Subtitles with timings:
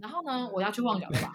[0.00, 1.32] 然后呢，我要去旺角对吧？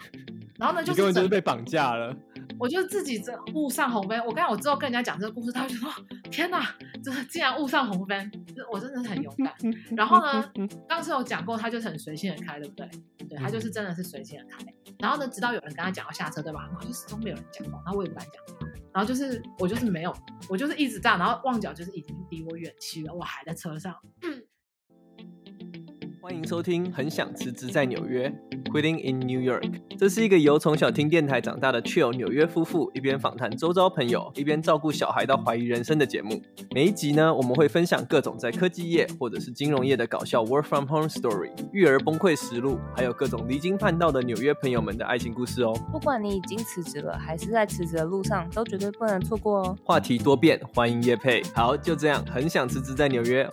[0.58, 2.14] 然后呢， 就是根本就是被绑架了。
[2.58, 4.18] 我就自己这误上红灯。
[4.26, 5.88] 我刚才我之后跟人家讲这个故事，他就说
[6.30, 6.74] ：“天哪，
[7.04, 8.32] 这竟然误上红灯！”
[8.72, 9.52] 我真的是很勇敢。
[9.96, 10.50] 然后呢，
[10.88, 12.88] 当时有讲过，他就是很随性的开，对不对？
[13.28, 14.58] 对，他就是真的是随性的开。
[14.98, 16.66] 然后呢，直到有人跟他讲要下车，对吧？
[16.70, 18.42] 然后就始终没有人讲话，然后我也不敢讲。
[18.92, 20.14] 然后就是我就是没有，
[20.48, 21.18] 我就是一直这样。
[21.18, 23.94] 然后旺角就是已经离我远去了，我还在车上。
[26.22, 28.28] 欢迎收听《很想辞职在纽约》
[28.70, 29.70] ，Quitting in New York。
[29.98, 36.42] 这是一个由从小听电台长大的 Chill 纽约夫妇一边访谈周遭朋友，一边照顾小孩到怀疑人生的节目。
[36.70, 45.72] 每一集呢，我们会分享各种在科技业或者是金融业的搞笑 Work from Home Story、育儿崩溃实录，还有各种离经叛道的纽约朋友们的爱情故事哦。
[45.90, 49.76] 不管你已经辞职了，还是在辞职的路上，都绝对不能错过哦。
[49.84, 51.42] 话题多变，欢迎叶配。
[51.54, 53.48] 好，就这样，很想辞职在纽约。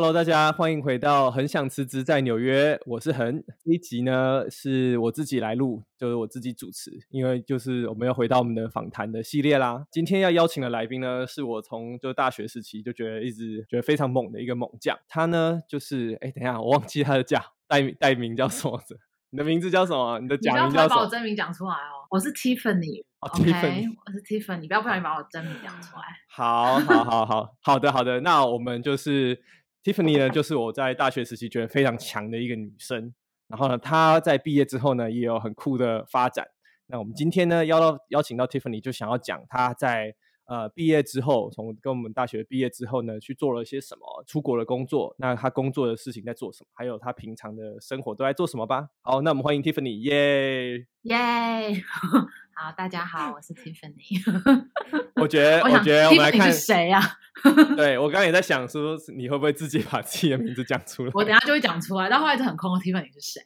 [0.00, 3.44] Hello，大家欢迎回到很想辞职在纽约，我是恒。
[3.62, 9.84] 这一集呢是我自己来录，就是我自己主持，因为就是我们要回到我们的访谈的系列啦。
[9.90, 14.98] 今天要邀请的来宾呢，是我从就大学时期就觉得一直觉得非常猛的一个猛将。
[15.06, 18.96] 他呢就是哎，等一下我忘记他的假代代名叫什么的，
[19.28, 20.18] 你的名字叫什么？
[20.20, 20.82] 你的假名叫什么？
[20.82, 22.08] 你不要把我真名讲出来哦。
[22.08, 23.04] 我是 Tiffany。
[23.20, 26.02] 哦，Tiffany，我是 Tiffany，你不要不小心把我真名讲出来。
[26.30, 29.42] 好，好，好，好，好的，好的，那我们就是。
[29.82, 33.14] Tiffany 呢，就是我在大学时期觉得非常强的一个女生。
[33.48, 36.46] 然后呢，她在毕业之后呢，也有很酷的发展。
[36.86, 40.14] 那我们今天呢，邀到邀请到 Tiffany，就想要讲她在
[40.44, 45.14] 呃毕业之后，从跟我们大学毕业之后呢，去做了些什么，出国的工作。
[45.18, 46.68] 那她工作的事情在做什么？
[46.74, 48.88] 还有她平常的生活都在做什么吧？
[49.00, 51.82] 好，那我们欢迎 Tiffany，耶耶！
[52.62, 54.20] 好，大家好，我是 Tiffany。
[55.16, 57.00] 我觉 得，我，我觉得我们来看谁呀？
[57.74, 61.10] 对，我刚刚也在想说，你会不会自己把自己的名字讲出来？
[61.14, 62.78] 我等下就会讲出来，但后来就很空。
[62.78, 63.42] Tiffany 是谁？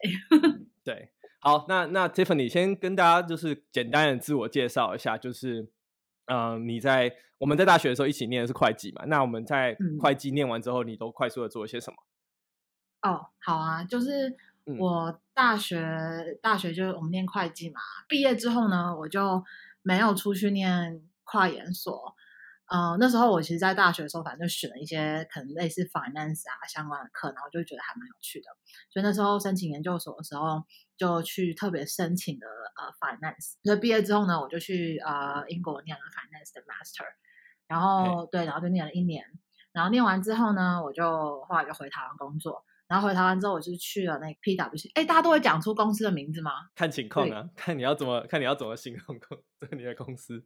[0.82, 5.60] 对，好，那那 Tiffany 先跟大家就是简单的自我介绍一下，就是
[6.26, 9.04] 嗯、呃，你在我们在大学的时候一起念的是会计嘛？
[9.06, 11.96] 那我们在会计念完之后，你都快速的做了些什么？
[13.08, 14.34] 哦，好啊，就是
[14.78, 19.44] 我大学、嗯、大学就是我们念会计嘛，毕业之后呢，我就
[19.82, 22.14] 没有出去念跨研所。
[22.66, 28.46] 呃，那时候我其实，在大学的时候，反正就选了一些可能类似 finance 啊相关的课，然后就觉得还蛮有趣的。
[28.90, 30.64] 所以那时候申请研究所的时候，
[30.96, 32.46] 就去特别申请了
[32.76, 33.56] 呃 finance。
[33.62, 37.04] 所以毕业之后呢，我就去呃英国念了 finance 的 master，
[37.68, 39.22] 然后对，然后就念了一年。
[39.72, 42.64] 然后念完之后呢，我就后来就回台湾工作。
[42.86, 44.90] 然后回台湾之后，我就去了那个 PwC。
[44.94, 46.50] 哎，大家都会讲出公司的名字吗？
[46.74, 49.38] 看情况啊， 看你要怎么看你要怎么形容公
[49.78, 50.44] 你的公司。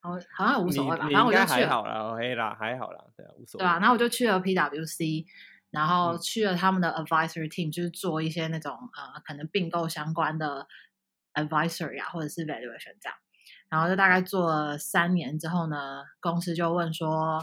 [0.00, 1.04] 好，好像无所谓吧。
[1.04, 3.64] 反正我就去好啦，OK 啦，还好啦，对啊，无所谓。
[3.64, 5.24] 对啊，然后我就去了 PwC，
[5.70, 10.66] 然后去了他们的 advisory team，、嗯、就是做一些那种呃，可能并购相关的
[11.34, 13.16] advisory 啊，或者是 valuation 这样。
[13.68, 17.38] 然后就大概做了三年之后呢，公司就问说，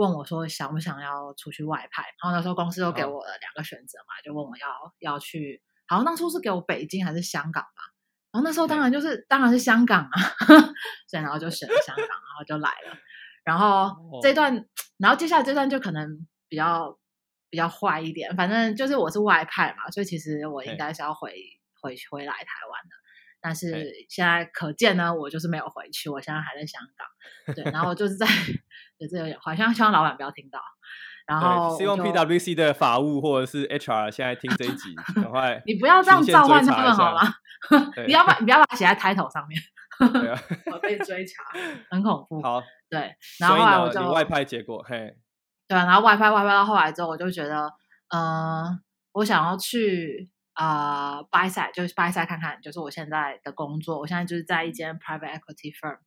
[0.00, 2.02] 问我说想不想要出去外派？
[2.22, 7.92] 然后那时候公司又给我了两个选择嘛，哦、就问我要要去，好像当初是给我北京还是香港吧。
[8.32, 10.20] 然后那时候当然就是当然是香港啊，
[11.06, 12.96] 所以然后就选了香港，然后就来了。
[13.44, 14.64] 然后这段，
[14.98, 16.98] 然后接下来这段就可能比较
[17.50, 18.34] 比较坏一点。
[18.36, 21.34] 反正就是我是外派嘛，所以其实我应该是要回
[21.82, 22.99] 回回来台湾的。
[23.40, 27.54] 但是现在可见呢，我就是没有回去，我现在还在香港。
[27.54, 28.26] 对，然后就是在，
[28.98, 30.60] 对，这有点坏，希望希望老板不要听到。
[31.26, 37.20] 然后希望 PwC 的法务或者是 HR 现在听这一集，赶 快你不要这样召唤他们好吗？
[38.06, 39.62] 你要把你不要把它写在 title 上面，
[40.72, 41.44] 我被追查，
[41.88, 42.42] 很恐怖。
[42.42, 45.14] 好，对，然后后来我就外派结果，嘿，
[45.68, 47.72] 对啊，然后外派外派到后来之后，我就觉得，
[48.08, 48.80] 嗯，
[49.12, 50.28] 我想要去
[50.60, 55.98] 啊 buy side，就是 buy side 看看，就是我现在的工作，我现在就是在一间 private equity firm。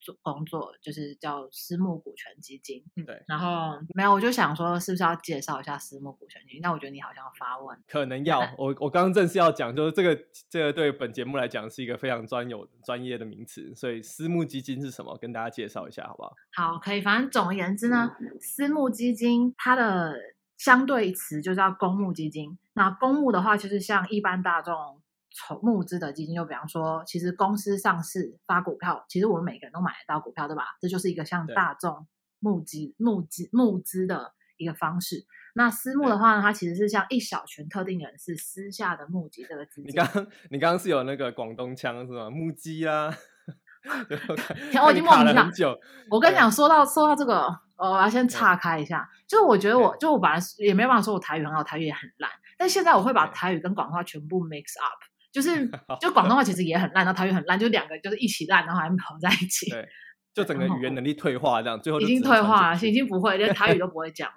[0.00, 3.20] 做工作就是叫私募股权基金，对。
[3.26, 6.60] 然后没有，我就想说，是不是要介绍一下私募股权基金？
[6.62, 8.38] 那我觉得你好像要发问，可能 要。
[8.56, 10.16] 我我刚刚正是要讲，就是这个
[10.48, 15.18] 这个对本节目来讲是一个非常专有专业的名词，所以私募基金是什么？
[15.18, 16.32] 跟大家介绍一下好不好？
[16.54, 17.00] 好，可以。
[17.00, 20.14] 反正总而言之呢，私募基金它的
[20.58, 22.58] 相对词就叫公募基金。
[22.74, 24.74] 那公募的话，就是像一般大众。
[25.30, 30.64] 筹募资的基金，就比方说，其实公司上市发股票，其实我们每个人都买得到股票，对吧？
[30.80, 32.08] 这就是一个像大众
[32.40, 35.26] 募集、募集、募资的一个方式。
[35.54, 39.92] 那私募的话呢，它其实是像一小群特定人士私下的募集这个资金。
[39.92, 42.28] 你刚刚你刚刚是有那个广东腔是吗？
[42.30, 43.14] 募集啊，
[44.84, 45.78] 我已经莫名很久。
[46.10, 49.08] 我跟你讲，说到说到这个，我要先岔开一下。
[49.26, 52.30] 就是我觉得我，就我本来也没办法说我台语很好，台语也很烂。
[52.56, 54.98] 但现在我会把台语跟广东话全部 mix up，
[55.32, 55.70] 就是
[56.00, 59.70] 就广东话其实也很烂，然后台语很烂，就两个就是一起烂，然后还合在一起。
[59.70, 59.88] 对，
[60.34, 64.36] 就整个语言能力退化这样，最后已经退化了，已经不会，连台语都不会讲了。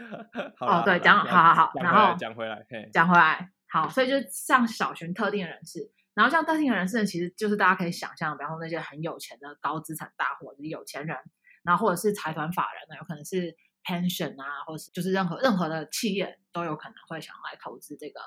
[0.60, 5.90] 哦，对，讲好好好，然后讲回来，讲回来，好，所以就像小群特定的人士。
[6.14, 11.16] 然后像特定人士，其实就是大家可以想象，比方说那些很有钱的高资产大户，就是有钱人，
[11.62, 18.20] 然后或者是财团法人呢，有可能是 pension 啊，或者是就是任何任何的企业都有可能会想来投资这个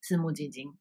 [0.00, 0.76] 私募基金。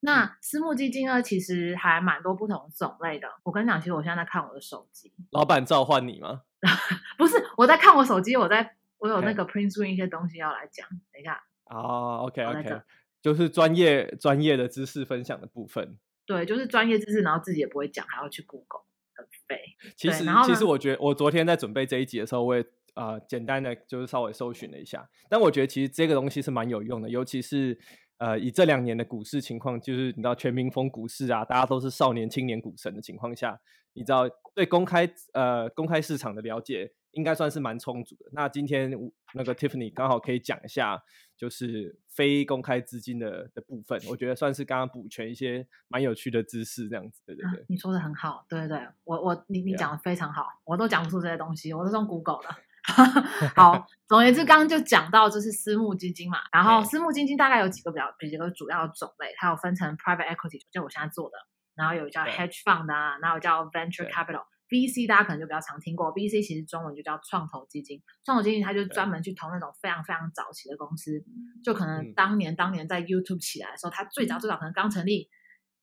[0.00, 3.28] 那私募基金呢，其实还蛮多不同种类的。
[3.42, 5.12] 我跟你讲，其实我现在在看我的手机。
[5.30, 6.42] 老板召唤你吗？
[7.16, 10.86] 不是，我在看我手机，我在我有那个 print screen 一些东西要来讲。
[11.10, 11.42] 等一下。
[11.64, 12.82] 哦，OK OK。
[13.24, 18.82] 就是专业专业的知识分享的部分，对，就是专业知识，然后自己也不会讲，还要去 Google，
[19.14, 19.58] 很废。
[19.96, 22.60] 其实，其实我觉得，我昨天在准备这一集的时候，我也
[22.92, 27.78] 啊、呃、简单的就是稍微搜寻了一下，但我觉得其实这个东西是蛮有用的，尤其是
[28.18, 33.58] 呃以这两年的股市情况，就是你知道全民疯股市啊，大家都是少年青年股神的情况下，
[33.94, 36.92] 你知道对公开呃公开市场的了解。
[37.16, 38.26] 应该算是蛮充足的。
[38.32, 38.90] 那今天
[39.34, 41.00] 那个 Tiffany 刚好可以讲一下，
[41.36, 47.60] 就是非公开资金的的部分，我觉得算是刚刚补全一些蛮有趣的知识，这样子，对对对。
[47.60, 52.48] 啊、你说的很好，对对对，我我你你讲的非常好，我都讲不出这些东西，我都用 Google 的。
[53.54, 61.36] 好，总而言之，刚刚就讲到就是私募基金嘛，然后私募基金大概有几个比较几个主要的种类，它有分成 Private Equity，就我现在做的，
[61.76, 64.44] 然后有叫 Hedge Fund 啊，然后有叫 Venture Capital。
[64.70, 68.02] VC 大家可能就比较常听过，VC 其实中文就叫创投基金。
[68.24, 71.22] 创投基金它就专门去投那种非常非常早期的公司，
[71.62, 75.28] 就可能当年、嗯、当年在 YouTube 起来的时候，它最早最早可能刚成立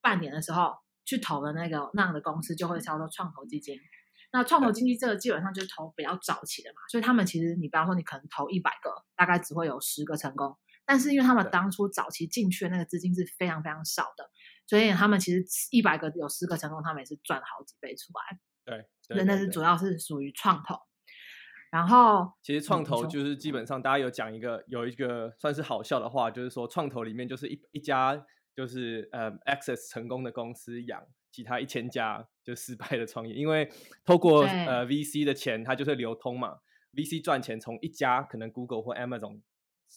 [0.02, 0.74] 半年的时候
[1.06, 3.78] 去投的那个那样的公司，就会叫做创投基金。
[4.34, 10.58] 那创投基金这个基本上就是投比较早期的嘛，所以他们其实你比方说你可能投一百个，大概只会有十个成功。
[10.84, 14.30] 但是因为他们当初早期进去的那个资金是非常非常少的，
[14.72, 18.40] 所以他们其实一百个有十个成功，他们也是赚好几倍出来。
[18.64, 20.76] 对，真的是主要是属于创投，
[21.72, 28.26] 然后其实创投就是基本上大家有讲一个有一个算是好笑的话，就是说创投里面就是一一家
[28.56, 31.04] 就是呃 access 成功的公司养
[31.34, 33.70] 其他一千家就失败的创业，因为
[34.06, 36.60] 透过呃 VC 的钱它就是流通嘛
[36.94, 39.42] ，VC 赚钱从一家可能 Google 或 Amazon。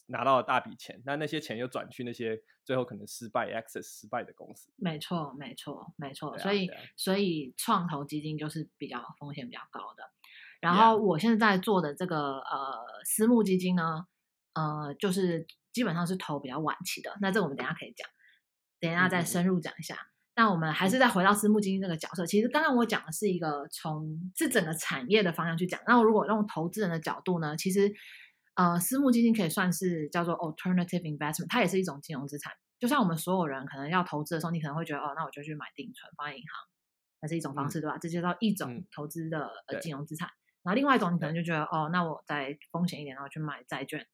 [0.06, 4.72] 拿到了大笔钱，那那些钱又转去那些最后可能失败、access 失败的公司。
[4.76, 6.36] 没错，没错，没错。
[6.38, 10.02] 所以，所以创投基金就是比较风险比较高的。
[10.60, 14.06] 然后，我现在在做的这个呃私募基金呢，
[14.54, 17.16] 呃，就是基本上是投比较晚期的。
[17.20, 18.08] 那这个我们等一下可以讲，
[18.80, 19.96] 等一下再深入讲一下。
[20.36, 22.26] 那、嗯、我们还是再回到私募基金这个角色。
[22.26, 25.80] 其实刚刚我讲的是一个从是整个产业的方向去讲。
[25.86, 27.94] 那如果用投资人的角度呢，其实。
[28.54, 32.52] 呃，私募基金可以算是叫做 alternative investment，它也是一种金融资产。
[32.78, 36.48] 就像我们所有人可能要投资的时候，你可能会觉得哦，那我就去买定存放在银行，
[37.22, 37.98] 那是一种方式，嗯、对吧？
[37.98, 40.28] 这就叫一种投资的、嗯、金融资产。
[40.62, 44.06] 然后另外一种，你可能就觉得哦，那我再风险一点，然后去买债券，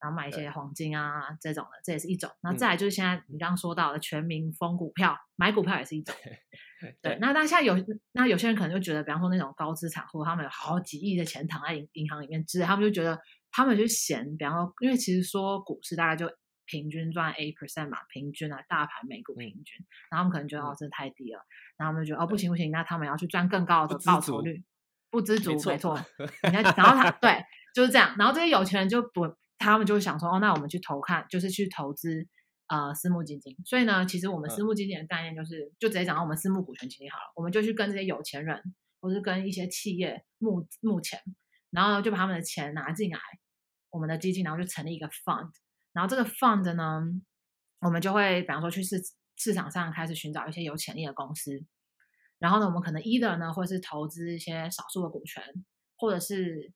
[0.00, 2.30] 然后买一些黄金啊这种的，这也是一种。
[2.42, 6.14] 那再来就是现在你刚刚说到的全民疯股票，买股票也是一种。
[7.02, 7.74] 对，那那现在有
[8.12, 13.20] 那有些人可能就觉得，比方说那种高资产户，他们有好几亿的钱躺在银银行里面，之类，他们就觉得。
[13.56, 16.30] 他们就嫌，比方说，因为其实说股市大概就
[16.66, 21.40] 平均赚 eight percent 嘛，平均啊，大盘美股平均，嗯、然后他们可能觉得哦，这太低了，
[21.78, 24.62] 然后他们就觉得哦，不行不行，那他们要去赚更高的报酬率，
[25.10, 25.98] 不知足，没错，
[26.42, 27.42] 你看，然后他对
[27.74, 32.28] 就是这样，然后这些有钱人就不，他们就想说哦，那我们去投看，就是去投资
[32.68, 38.60] 呃私募基金，所以呢，其实我们私募基金的概念就是，嗯、就直接讲到我们私募股权基金好了，我们就去跟这些有钱人，
[39.00, 41.18] 或是跟一些企业募募钱，
[41.70, 43.18] 然后就把他们的钱拿进来。
[43.96, 45.48] 我们的基金，然后就成立一个 fund，
[45.94, 47.00] 然后这个 fund 呢，
[47.80, 49.00] 我们就会比方说去市
[49.36, 51.64] 市场上开始寻找一些有潜力的公司，
[52.38, 55.42] 然后呢，我们可能 either 呢，或是投资一些少数的股权，
[55.96, 56.70] 或者是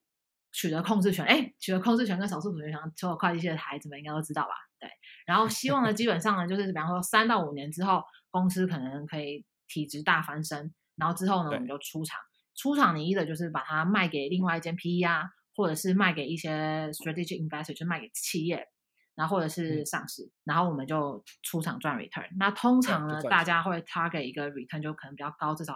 [0.52, 1.26] 取得控制权。
[1.26, 4.54] 哎，取得控制权跟少数股权，像所有会计系的孩子们应该都知道吧？
[4.78, 4.88] 对。
[5.26, 12.18] 然后希望呢， 基本上呢，就是比方说三到五年之后，公司可能可以体质大翻身，然后之后呢，我们就出场。
[12.56, 15.30] 出场你 either 就是把它卖给另外一间 PE 啊。
[15.54, 18.66] 或者是卖给一些 strategic investor，就卖给企业，
[19.14, 22.28] 然后或者是上市，嗯、然后我们就出场赚 return。
[22.38, 25.74] 那通常呢，大家会 target 一个 return 就可能比较高，至少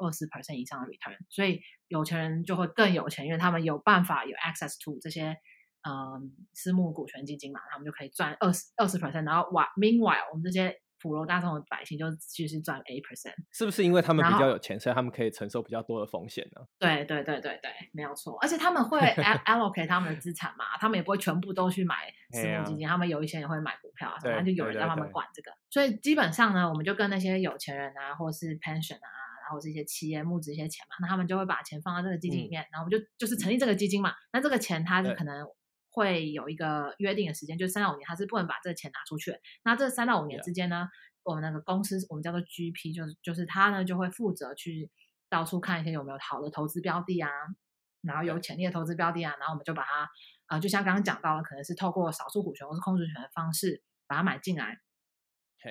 [0.00, 1.16] 二十 percent 以上的 return。
[1.28, 5.36] 所以有钱人就会更有钱，因为他们有办法有 access to 这些
[5.88, 9.24] 嗯私募股权基金嘛，他们就可以赚二十二十 percent。
[9.24, 13.34] 然后 while meanwhile 我们这些普罗大众的百姓就继续赚 A percent。
[13.52, 16.62] 是不是因为他们比较有钱，所以他们可以承受比较多的风险呢？
[16.78, 18.36] 对对对对对，没有错。
[18.40, 18.98] 而且他们会
[19.46, 21.94] allocate 他们的资产嘛，他们也不会全部都去买
[22.32, 25.50] 私募基金，啊、他们有一些人会买股票啊，反正就有人让他们管这个。
[25.70, 29.10] 所以基本上呢，我们就跟那些有钱人啊，或是 pension 啊，
[29.44, 34.12] 然后是一些企业募资一些钱嘛，那他们就会把钱放到这个基金里面，嗯、然后我们就就是成立这个基金嘛。
[34.32, 35.46] 那这个钱它是可能。
[35.98, 39.34] 会有一个约定的时间，就是三到五年，他是不能把这个钱拿出去。
[39.64, 40.88] 那这三到五年之间呢.
[41.24, 44.90] 我们那个公司，我们叫做 GP，就是就是他呢就会负责去
[45.28, 47.28] 到处看一些有没有好的投资标的啊，
[48.00, 50.08] 然后有潜力的投资标的啊，然后我们就把它，
[50.46, 54.78] 呃，就像刚刚讲到了，可能是透过少数股权或是控制权的方式把它买进来。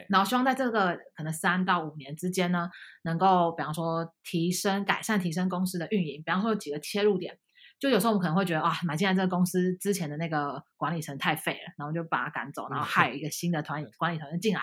[0.09, 2.69] 然后希望在这个可能三到五年之间呢，
[3.01, 7.39] 能够比方说提升、改善、提升公司的运营，比方说有几个切入点。
[7.79, 14.61] 就有时候我们可能会觉得啊，买进来这个公司之前的那个管理层太废了，然后就把他赶走，然后害一个新的团管理团进来，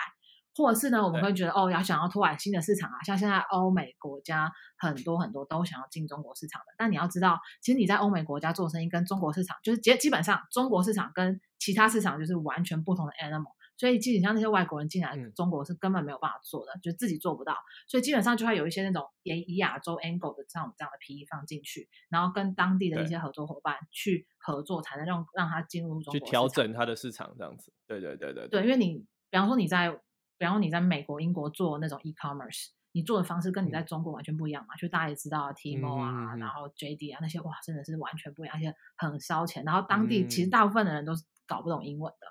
[0.55, 13.53] 或者是呢，我们会觉得哦，要想要拓展新的市场啊，像现在欧美国家很多很多都想要进中国市场的，但你要知道，其实你在欧美国家做生意跟中国市场就是基基本上中国市场跟其他市场就是完全不同的 animal。
[13.77, 17.57] 所以，基本上那些外国人进来中国是根本没有办法做的，嗯、就自己做不到。
[17.87, 26.13] 所以，基本上就会有一些那种以以亚洲 angle 的像我们这样的 PE 放进去，然后跟当地的一些合作伙伴去合作，才能让让他进入中国。
[26.13, 27.73] 去调整他的市场，这样子。
[27.85, 28.47] 对对对对。
[28.47, 29.89] 对，因为你，比方说你在，
[30.37, 34.73] 比方说你在美国、英国做那种 e-commerce，你做的方式跟你在中国完全不一样嘛。
[34.75, 39.63] 嗯、就大家也知道 Tmall 啊，嗯嗯嗯然后 JD 啊那些，哇，真的是完全不一样，而且很烧钱。
[39.65, 42.27] 然后当地其实大部分的人都是搞不懂英文的。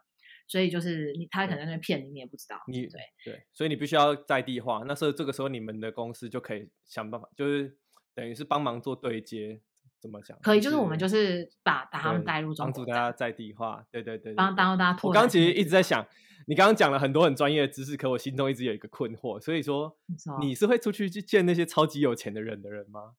[0.47, 2.61] 所以就是你，他可能在那骗你，你也不知道。
[2.69, 4.83] 你对对，所以你必须要在地化。
[4.87, 7.77] 那时候这个时候，你们的公司就可以想办法，就是
[8.15, 9.61] 等于是帮忙做对接，
[10.01, 10.39] 怎么讲？
[10.43, 13.85] 可以，就是我们就是把把他们带入中国，帮助大家在地化。
[13.91, 15.09] 对对对，帮帮大家拓。
[15.09, 16.07] 我刚刚其实一直在想，
[16.47, 19.97] 你刚刚讲了很多很专业的知识，可我心中一直有一个困惑，所以说
[20.41, 23.15] 你是会出去去见那些超级有钱的人的人吗？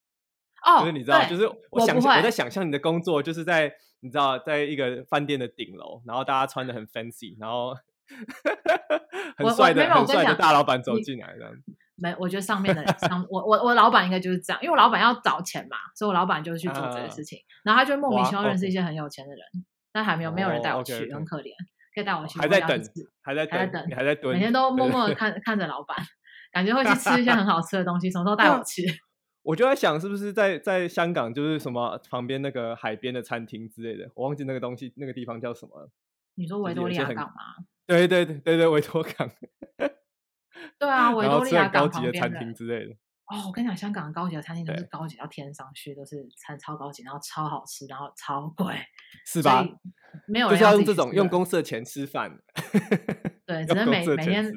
[0.65, 7.75] 哦，就是你知道，就是我想象我，我在想象你的工作，就是在你知道，在一个饭店的顶楼，然后大家穿的很 fancy，然后
[9.37, 11.75] 很帅的很帅的大老板走进来这样子。
[11.97, 19.39] 没，我觉得上面的上，我我我老板应该就是这样，因为我老板要找钱嘛，所以我老板就是去做这个事情，啊、然后他就莫名其妙认识一些很有钱的人，
[19.93, 21.51] 但还没有没有人带我去，哦、很可怜，
[21.93, 22.37] 可以带我去。
[22.37, 22.69] 还在等，
[23.23, 25.95] 还在还在等，你还在等，每天都默默的看看着老板，
[26.51, 28.83] 感觉会去吃一些 很好吃的东西，什么时候带我去？
[29.45, 35.89] 我就在想，是不是在在香港，就是什么旁边那个海边的餐厅之类的，我忘记那个东西，那个地方叫什么了？
[36.33, 37.63] 你说维多利亚港吗？
[37.85, 39.29] 对对对对对，维多港。
[40.79, 42.95] 对啊，维多利亚港旁边的餐厅之类的。
[43.27, 48.73] 哦，我跟你讲，香港的高级的餐厅都是高级到天上去，都是餐超高级，然后超好吃，然后超贵，
[49.25, 49.63] 是吧？
[50.27, 52.39] 没有就是要用这种用公司的钱吃饭。
[53.45, 54.51] 对， 只能每每天。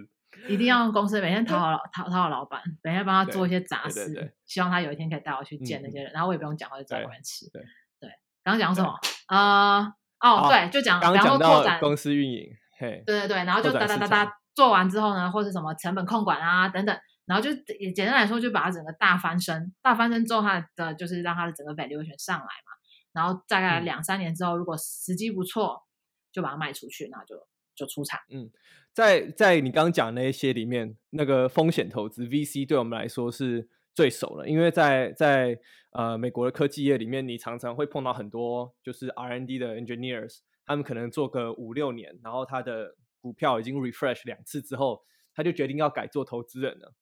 [0.47, 7.50] 一定要用公司每天讨好 老讨讨好老板，每天帮他做一些杂事，希望他有一天可以带我去见那些人，然后我也不用讲话，就找我们吃。
[7.50, 7.62] 对
[8.00, 8.11] 对，
[8.45, 8.95] 刚刚讲什么？
[9.26, 12.49] 啊哦，对，就讲，然后拓展公司运营。
[12.78, 22.73] 嘿，对对对，然后就哒哒哒哒做完之后呢，或是什么成本控管啊等等，然后就也简单来说，就把它整个大翻身，大翻身之后，它的就是让它的整个 valuation 上来嘛，
[23.12, 25.85] 然后大概两三年之后，如果时机不错，
[26.33, 27.35] 就把它卖出去，那就
[27.79, 28.19] 就出场。
[28.31, 28.51] 嗯。
[28.93, 35.57] 在在你刚刚讲那一些里面，那个风险投资 VC 对我们来说是最熟了，因为在在
[35.93, 46.93] 呃美国的科技业里面，你常常会碰到很多就是 R&D 的 engineers，他们可能做个五六年，然后他的股票已经 refresh 两次之后，他就决定要改做投资人了。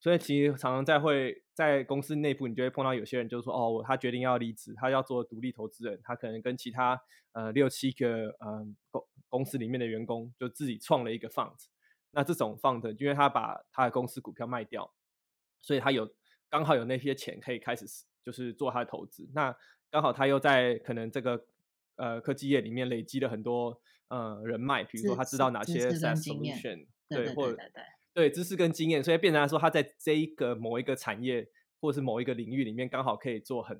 [0.00, 6.00] 所以其实常常在会在公司内部，你就会碰到有些人就是说：“哦，他决定要离职，他要做独立投资人。
[6.04, 7.00] 他可能跟其他
[7.32, 11.56] 呃六七个嗯公公司里面的员工就自己创了一个 fund。
[12.12, 14.88] 那这种 fund，因为他把他的公司股票卖掉，
[15.60, 16.08] 所以他有
[16.48, 17.84] 刚好有那些钱可以开始
[18.22, 19.28] 就是做他的投资。
[19.34, 19.52] 那
[19.90, 21.44] 刚好他又在可能这个
[21.96, 27.64] 呃科技业里面累积了很多呃人脉，比如说他知道哪些 solution，对，或者对。
[27.74, 27.82] 对
[28.30, 31.46] 知识跟经验，所以变成来说，他在这一个某一个产业
[31.80, 33.78] 或是某一个领域里面，刚好可以做很、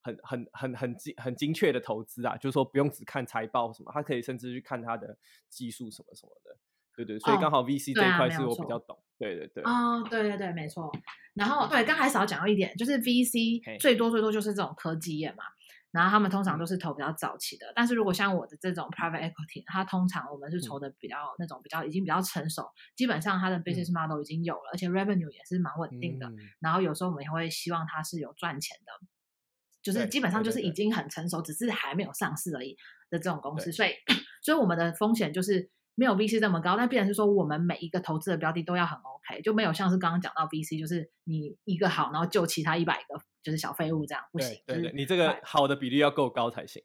[0.00, 2.36] 很、很、很、很精、很精确的投资啊。
[2.36, 5.18] 就是说，不用只看财报什么，他可以甚至去看他的
[5.48, 6.56] 技术什么什么的。
[6.94, 8.98] 对对，所以刚好 VC 这一块是我比较懂。
[9.18, 9.62] 对对对。
[9.64, 10.90] 哦，对对对，没错。
[11.34, 15.44] 然后对，刚才少讲到一点，就是 VC 最多最多就是这种科技业嘛。
[15.96, 26.26] 然后他们通常都是投比较早期的，但是如果像我的这种 private equity，它通常我们是投的比较、嗯、那种比较已经比较成熟，基本上它的 business model 已经有了，嗯、而且 revenue 也是蛮稳定的。
[26.28, 29.06] 嗯、然后有时候我们也会希望它是有赚钱的，
[29.82, 32.76] 就是基本上就是已经很成熟，只是还没有上市而已
[33.08, 33.72] 的这种公司。
[33.72, 33.90] 所以，
[34.44, 44.62] 所以我们的风险就是没有 VC 这么高，但必然是说我们每一个投资的标的都要很 OK，就没有像是刚刚讲到 VC，就是你一个好，然后救其他一百个就是小废物这样不行。
[44.66, 46.82] 对对，对，就是、你这个好的比例要够高才行。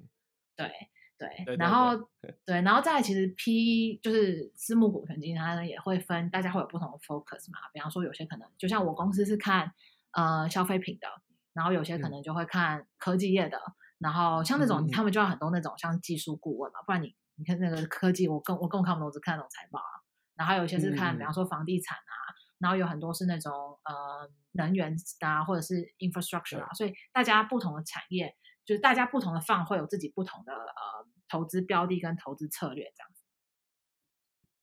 [0.55, 0.71] 对
[1.17, 2.09] 对，对，对，然后
[2.47, 7.59] 对，然后再来其实 P 就是私募股权基金，它也会分，大家会有不同的 focus 嘛。
[7.73, 9.73] 比方说有些可能就像我公司是看
[10.13, 11.07] 呃消费品的，
[11.51, 17.13] 然后有些可能就会看科技业的，嗯、然后像那种、嗯、他们就要很多那种像技术顾问嘛，不然你。
[17.41, 20.05] 你看那个科技，我更我更看不懂，只看那种财报啊。
[20.35, 23.51] 然后还有一些是看，比方说房地产啊，嗯、然后有很多是那种
[23.83, 26.71] 呃能源啊，或者是 infrastructure 啊。
[26.73, 33.23] 所以大家不同的产业，就是大家不同的 fund 会有自己不同的呃投资标的跟投资策略这样子。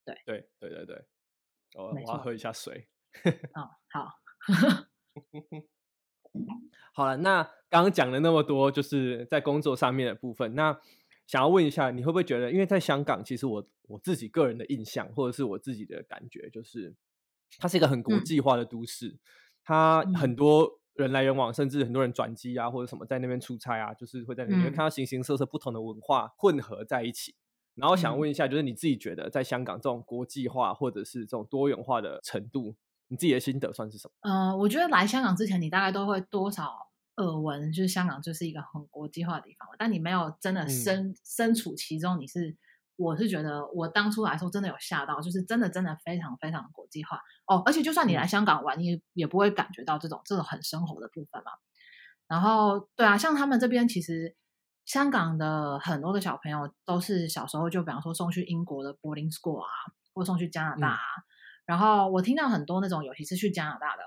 [0.05, 1.09] 对对对对对，
[1.75, 2.89] 我我要喝一下水。
[3.55, 4.21] 哦，好。
[6.95, 10.81] 好了，那刚刚讲了那么多，就是在工作上面的部分，那。
[11.29, 16.95] 想要问一下，你会不会觉得，因为在香港，其实我我自己个人的印象，或者是我自己的感觉，就是
[17.59, 19.19] 它是一个很国际化的都市，嗯、
[19.63, 27.35] 它很多人来人往，甚至很多人转机啊，或者什么在那边出差啊，就是会在那边看到形形色色不同的文化混合在一起。
[27.75, 32.75] 然后想问一下，就是你自己觉得在香港这种国际化或者是这种多元化的程度，
[33.09, 34.15] 你自己的心得算是什么？
[34.23, 36.88] 嗯、呃，我觉得来香港之前，你大概都会多少。
[37.19, 42.57] 耳闻就是香港就是一个很国际化的地方，但你没有真的身、嗯、身处其中，你是
[42.97, 47.63] 我是觉得我当初来说真的有吓到，就是真的真的非常非常国际化哦。
[47.67, 51.51] 而且就算你来香港玩，你也不会感觉到这种这种很生活的部分嘛。
[52.29, 54.37] 然后对啊，像他们这边其实
[54.85, 59.69] 香港的很多的小朋友都是小时候就比方说送去英国的 boarding school 啊，
[60.15, 60.95] 或送去加拿大啊。
[60.97, 61.23] 嗯、
[61.67, 64.03] 然后我听到很多那种尤其是去加拿大的。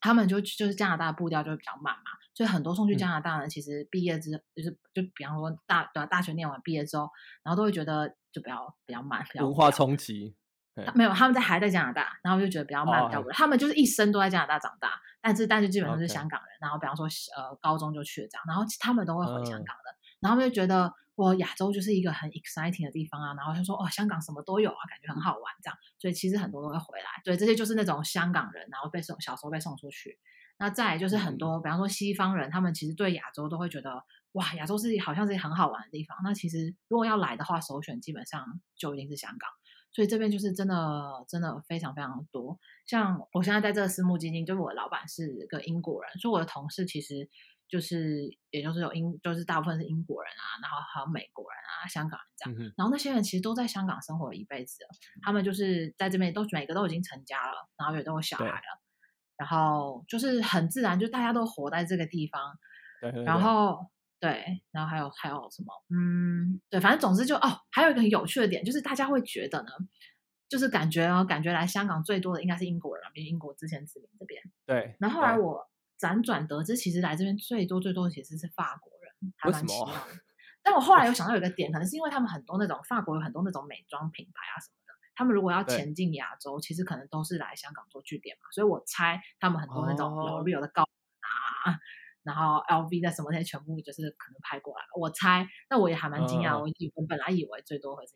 [0.00, 7.08] 他们就就是加拿大步调就会比较慢嘛，所以很多送去加拿大人其实毕业之就是就比方说大对吧，大学念完毕业之后，
[7.42, 10.34] 然后都会觉得就比较比较慢，比较文化冲击。
[10.94, 13.32] 没有，他们在还在加拿大，然后就觉得比较慢，比较无聊。
[13.32, 16.50] 他们就是一生都在加拿大长大，但是但是基本上是香港人。
[16.60, 20.92] 然后比方说呃高中就去了这样，然后他们都会回香港的，然后他们就觉得。
[21.14, 27.06] 我亚洲就是一个很 exciting 的地方啊，然后他说哦，香港什么都有啊，感觉很好玩这样，所以其实很多都会回来。
[27.22, 30.18] 对，这些就是那种香港人，然后被送小时候被送出去。
[30.58, 36.16] 那再来就是很多，比方说西方人，他们其实对亚洲都会觉得哇，亚洲是好像是很好玩的地方。
[36.24, 39.50] 那其实如果要来的话，首选基本上就一定是香港。
[39.92, 42.58] 所以这边就是真的真的非常非常多。
[42.86, 47.28] 像我现在在这个私募基金，就是我的老板是个英国人，所以我的同事其实。
[47.72, 52.60] 就是，也就是有英，就是大部分是英国人啊，然后还有美国人啊，香港人这样。
[52.60, 54.90] 嗯、然后那些人其实都在香港生活了一辈子了，
[55.22, 58.82] 他们就是在这边都每个都已经成家了，然后也都有小孩了，
[59.38, 62.58] 然后就是很自然，就大家都活在这个地方。
[63.00, 63.24] 对，对，对。
[63.24, 65.72] 然后对，然后还有还有什么？
[65.88, 69.72] 嗯，对，反正总之就哦，还有一个很有趣的点，就是大家会觉得呢，
[70.46, 74.42] 就是感觉哦，感觉来香港最多的应该是英国人，比如英国之前殖民这边。
[74.66, 74.94] 对。
[75.00, 75.66] 然后后来我。
[76.02, 80.00] 辗转得知，其实来这边最多最多的其实是法国人，还蛮奇妙的。
[80.64, 88.50] 但我后来有想到有一个点，可能是因为他们很多那种法国有很多那种美妆品牌啊什么的，他们如果要前进亚洲，其实可能都是来香港做据点嘛。
[88.50, 91.78] 所以我猜他们很多那种 L'Oréal 的高啊。
[92.22, 98.12] 然后 LV 的什么那些全部就是可能拍过来，我猜，那我也还蛮惊讶，我以我本来以为最多会是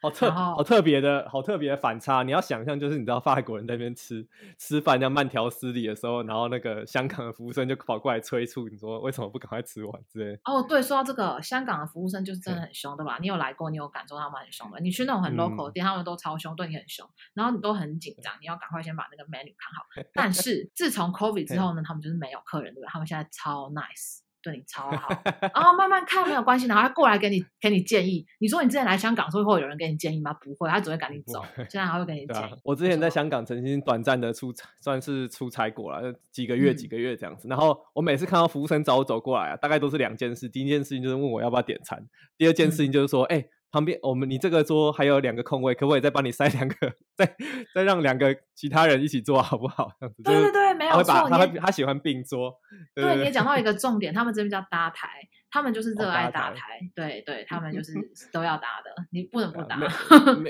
[0.00, 4.26] 好特好特别的好特别的反差，你要想象就是你知道法国人在那边吃
[4.58, 10.40] 吃饭要慢条斯理的时候，然后那个香港的服务生就跑过来催促你说为什么不赶快吃完之类。
[10.44, 13.18] 哦，对，说到这个，香港的服务生就是真的很凶，对吧？
[13.20, 14.80] 你有来过，你有感受他们很凶的。
[14.80, 19.84] 你去那种很 local 的店，他们都超凶，对你很凶，然后你都很紧张，你要赶快先把那个 menu 看好。
[20.14, 22.88] 但是自从 COVID 之后呢，他们就是没有客人，对吧？
[22.90, 24.20] 他们现在超 nice。
[24.46, 25.08] 对你超好
[25.40, 28.24] 然后，慢慢看没有关系，然后他过来给你给你建议。
[28.38, 30.32] 你说你之前来香港时候会有人给你建议吗？
[30.34, 31.44] 不会，他只会赶你走。
[31.56, 32.44] 现在还会给你建议。
[32.44, 37.48] 啊、我之前在香港曾经短暂的出差，算是出差过了，几个月几个月这样子。
[37.48, 40.48] 嗯、然后我每次看到服务生找我走过来啊，大概都是两件事。
[40.48, 42.06] 第一件事情就是问我要不要点餐，
[42.38, 43.40] 第二件事情就是说，哎、嗯。
[43.40, 46.74] 欸旁边我们你这个桌还有两个空位，可不可以再帮你塞两个？
[47.16, 47.36] 再
[47.74, 49.90] 再让两个其他人一起坐好不好？
[50.00, 50.22] 这样子。
[50.22, 51.28] 对对对，没有错。
[51.28, 52.54] 他会他，喜欢并桌。
[52.94, 55.08] 对，对，对，对，你也讲到一个重点，他们这边叫搭台，
[55.50, 56.50] 他们就是热爱搭台。
[56.50, 57.92] 哦、搭台对对，他们就是
[58.32, 59.78] 都要搭的，你不能不搭。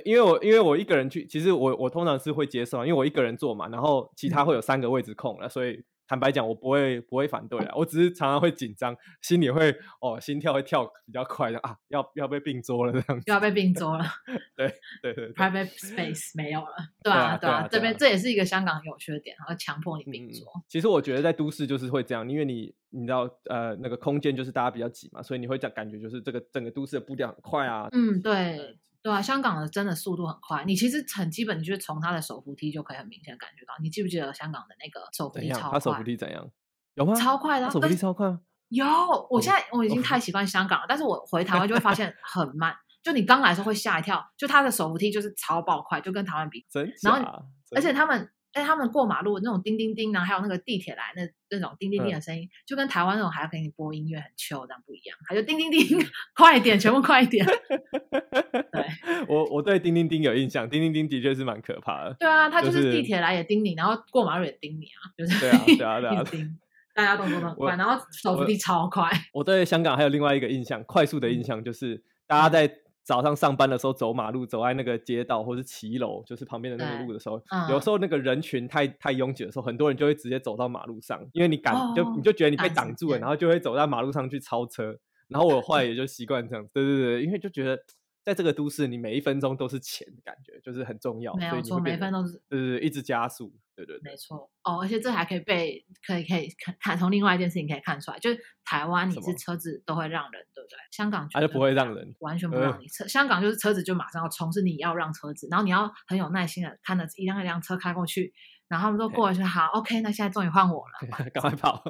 [0.05, 5.83] 因为我因为我一个人去，其实我我通常是会接受，因为我一个人坐嘛，然后其他会有三个位置空了，所以。
[6.07, 14.05] 坦白讲，我不会不会反对啊，我只是常常会紧张，心里会哦，心跳会跳比较快的啊，要要被并桌了这样子，要被并桌了，
[14.57, 14.69] 对
[15.03, 20.45] 对对，对，private space 没有了，对啊对啊，这边这也是一个香港有趣的点，然后强迫你并桌。
[20.57, 20.63] 嗯。
[20.69, 27.89] 其实我觉得在都市就是会这样，因为你你知道呃那个空间就是大家比较挤嘛，所以你会这样感觉就是这个整个都市的步调很快啊。
[27.93, 28.77] 嗯，对。
[29.07, 33.73] 对啊，香港的真的速度很快，你其实很基本，你就是从它的手扶梯就可以很明显感觉到。
[33.81, 35.71] 你记不记得香港的那个手扶梯超快？
[35.71, 36.51] 它手扶梯怎样？
[36.95, 37.15] 有吗？
[37.15, 38.27] 超快的，手扶梯超快。
[38.71, 38.85] 有，
[39.31, 42.75] 我现在我已经太习惯香港了，但是我回台湾就会发现 很慢。
[43.05, 46.67] 就你刚来的时候会吓一跳，就他的手扶梯就是超爆快，就跟台湾比。
[46.69, 47.45] 真然后，
[47.77, 48.29] 而且他们。
[48.57, 55.99] 哎，他们过马路那种叮叮叮，然后还有那个地铁来那那种叮叮叮的声音，嗯、就跟台湾那种还要给你播音乐很 chill 这样不一样，还有叮叮叮，
[56.35, 57.45] 快一点，全部快一点。
[58.73, 58.87] 对，
[59.29, 62.17] 我我对叮叮叮有印象，叮叮叮的确是蛮可怕的。
[62.19, 66.59] 对啊，他就是地铁来也叮你，然后过马路也叮你啊，就是对啊对啊对啊，叮，
[66.95, 69.11] 大家动作都很快，然后手扶梯超快。
[69.35, 72.79] 我对香港还有另外一个印象，快速的印象就是大家在。
[73.07, 84.99] 早上上班的时候走马路，走在那个街道或是骑楼，就是旁边的那个路的时候，嗯、有时候那个人群太太拥挤的时候，很多人就会直接走到马路上，因为你赶、哦、就你就觉得你被挡住了，然后就会走到马路上去超车。
[85.29, 87.79] 然后我后来也就习惯这样，对对对，因为就觉得。
[88.27, 91.33] 在这个都市，你每一分钟都是钱的感觉，就是很重要。
[91.35, 94.11] 没有错，每一分钟都是，对对对，一直加速，对对对。
[94.11, 100.77] 没错哦，而且这还可以被可以可以看看从另外一件事情可以看出来，就是台湾你是车子都会让人，对不对？
[100.91, 103.05] 香港他就不会让人，完全不让你车。
[103.05, 108.35] 呃、香港就是车子就马上要冲，是你要让车子，然后你要很有耐心的看着一辆一辆车开过去。
[108.69, 111.85] 然后他们说过去好，OK，那现在终于换我了，赶快跑，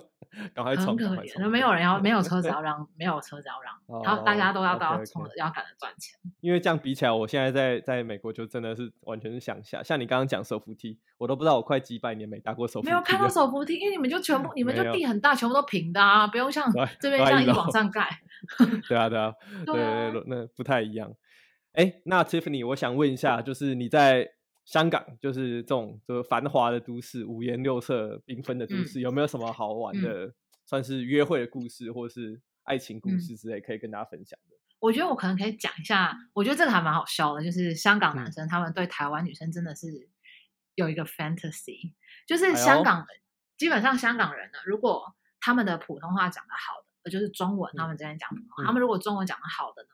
[0.55, 6.19] 赶快冲，很可怜，没有人要，没有车子要 让，没有车子要让，然后大家都要都要冲，要赶着赚钱。
[6.41, 9.83] 因为这样比起来，我现在在在美国就真的是完全是想下。
[9.83, 18.21] 像你刚刚讲手扶梯，我都不知道我快几百年没搭过手扶梯，没有看到手扶梯，因为你们就全部， 你们就地很大，全部都平的啊，不用像这边这样一直往上盖。
[18.87, 19.33] 对啊，对啊，
[19.65, 19.75] 对
[20.13, 21.11] 对，那不太一样。
[21.73, 24.36] 哎，那 Tiffany，我想问一下，就是你在。
[24.67, 30.35] 香港就是这种就是繁华的都市，五颜六色、缤纷的都市，嗯、有没有什么好玩的，嗯、
[30.67, 34.57] 算是约会的故事，或是爱情故事之类，可以跟大家分享的？
[34.81, 39.87] 我觉得我可能可以讲一下，我觉得这个还蛮好笑的，就是香港男生他们对台湾女生真的是
[40.75, 41.93] 有一个 fantasy，
[42.27, 43.07] 就是香港、哎、
[43.57, 49.89] 基本上香港人呢，如果他们的普通话讲得好的，就是中文，他们之间讲普通话，嗯、他们如果中文讲得好的呢，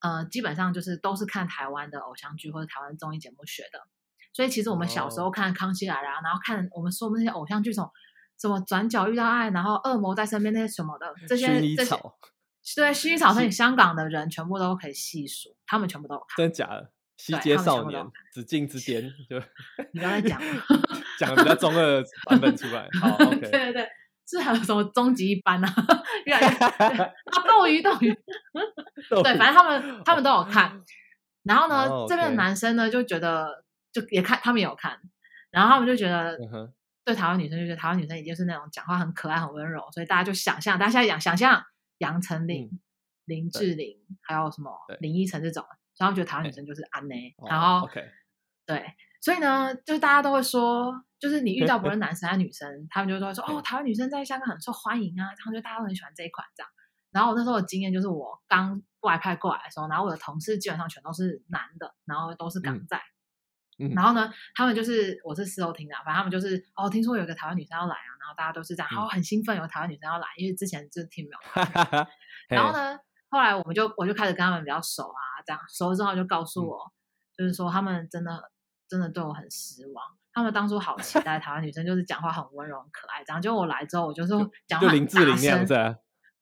[0.00, 3.86] 呃，基本上就是都是看台湾的偶像剧或者台湾综艺节目学的。
[4.38, 7.90] 所以其实我们小时候看《康熙来了》，然后看我们说的那些偶像剧，什么
[8.40, 11.96] 什么转角遇到爱，然后恶魔在身边那些什么的，这些这些，
[12.76, 16.36] 对，薰衣草，所以香港的人全部都可以细数，他们全部都有看。
[16.36, 16.88] 真的假的？
[17.16, 18.00] 西街少年、
[18.32, 19.36] 紫禁之巅，就
[19.92, 20.40] 你刚才讲，
[21.18, 22.88] 讲的比较中二版本出来。
[23.00, 23.88] 好， OK，对对对，
[24.24, 25.74] 是还有什么终极一班啊？
[26.26, 27.12] 越来越啊，
[27.44, 28.16] 斗鱼斗鱼，
[29.24, 30.80] 对，反正他们他们都有看。
[31.42, 33.64] 然后呢，这边的男生呢就觉得。
[33.92, 34.98] 就也看，他们也有看，
[35.50, 36.36] 然后他们就觉得，
[37.04, 41.64] 对台湾女生就觉得台湾女生已经是那种讲话很可爱、很温柔，所以大家就想象，大家现在想想象
[41.98, 42.70] 杨丞琳、
[43.24, 44.70] 林志玲，还有什么
[45.00, 45.64] 林依晨这种，
[45.96, 47.34] 然后他们觉得台湾女生就是安内。
[47.48, 47.86] 然后，
[48.66, 56.70] 对，所以呢，就是大家都会说，就是你遇到不论 男生还是女生，他们就会说，哦，台湾女生在香港很受欢迎啊，他们觉得大家都很喜欢这一款这样。
[57.10, 63.00] 然后我那时候的经验就是，我刚外派过来的时候，然后我的同事基本上全都是男的，然后都是港仔。
[63.94, 72.06] 然后呢，他们就是我是事后听的，反正他们就是哦，听说有个台湾女生要来啊，然后大家都是这样，然后很兴奋，有个台湾女生要来，因为之前就是听没有。
[72.48, 72.98] 然后呢，
[73.30, 76.92] 后来我们就我就开始跟他们比较熟啊，这样熟了之后就告诉我，
[77.36, 78.50] 就是说他们真的
[78.88, 85.98] 真的对我很失望，他们当初好期待台湾女生就是讲话很温柔很可爱，这样，结果我来之后我就说讲话很大声。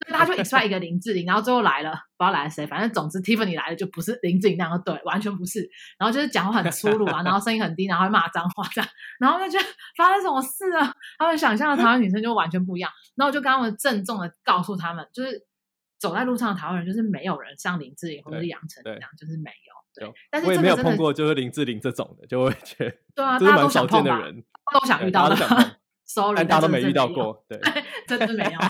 [0.09, 5.69] 他就 expect 一个林志玲，然后最后来了，不知道来了谁，反正总之 Tiffany 来了就不是林志玲那样，对，完全不是。
[5.99, 8.91] 然后就是讲话很粗鲁啊，然后声音很低，然后会骂脏话这样。
[9.19, 9.65] 然后就觉得
[9.97, 10.95] 发生什么事啊？
[11.19, 12.91] 他们想象的台湾女生就完全不一样。
[13.17, 15.47] 然后我就跟他们郑重的告诉他们，就是
[15.99, 19.77] 走在路上的台湾人，就是没有人像林志玲或者是杨丞琳这样，就是没有。
[19.99, 25.37] 对，但是我也没有碰过，就是林志玲这种的，就会觉得对啊，大家都想见的人，都想遇到的。
[26.05, 27.59] Sorry，大家都没遇到过，对，
[28.07, 28.61] 真的没有。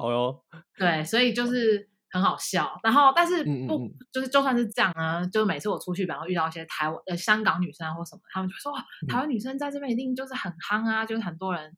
[0.00, 0.42] 好哟，
[0.78, 2.80] 对，所以就是很好笑。
[2.82, 8.72] 然后，但是不，嗯嗯就是就算是这样呢，就每次我出去，然后遇到一些台湾呃香港女生或什么，他们就说，
[9.08, 11.76] 台湾女生在这边一定就是很夯啊，嗯、就是很多人，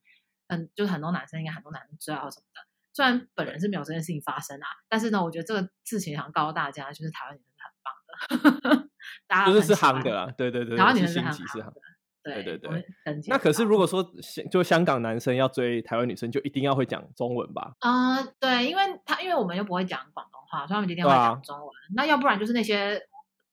[0.48, 2.60] 很就是很多男生应该很多男生知道什么的。
[2.94, 8.88] 虽然本人是没有这件事情发生啊，但是呢，我觉得这个事情想告诉大家，就是台湾女生是很棒的，
[9.26, 11.72] 大家就是是夯的啊，对对对，台湾女生是很夯的。
[12.22, 12.84] 对对对，
[13.28, 14.04] 那可是如果说
[14.50, 17.74] 就香港男生要追台湾女生，就一定要会讲中文吧？
[17.80, 21.66] 啊、呃，对，因为他因为我们又不会讲广东话，所以他们一定会讲中文。
[21.66, 23.00] 啊、那要不然就是那些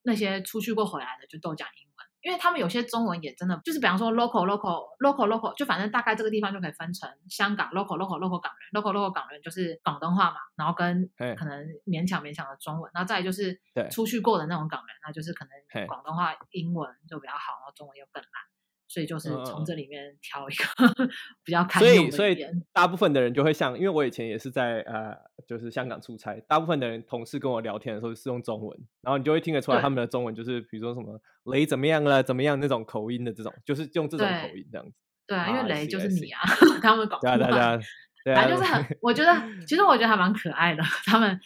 [0.04, 1.90] 那些出去过回来的就都讲英文。
[2.22, 13.58] 因为他们有些中文也真的就是，比方说 local local local local，就反正大概这个地方就可以分成香港 local local local 港人 local local 港人就是广东话嘛，然后跟可能勉强勉强的中文，然后再就是
[13.90, 18.49] 出去过的那种港人，那就是可能广东话英文就比较好，然后中文又更烂。
[18.90, 21.10] 所以就是从这里面挑一个、嗯、
[21.44, 21.80] 比较开。
[21.80, 22.36] 所以，所以
[22.74, 25.16] 大部分的人就会像，因为我以前也是在呃，
[25.48, 31.22] 就是香港出差，大部分的人同事跟我聊天的时候是用中文，然后你就会听得出来他们的中文就是，比如说什么
[31.54, 34.94] 雷怎么样了，怎么样那种口音的这种，就是用这种口音这样子。
[35.28, 36.42] 对啊，因为雷就是你啊，
[36.82, 37.38] 他们广东话。
[37.38, 37.80] 对啊，对啊，
[38.26, 39.32] 对啊，反正就是很，我觉得
[39.68, 41.40] 其实我觉得还蛮可爱的， 他们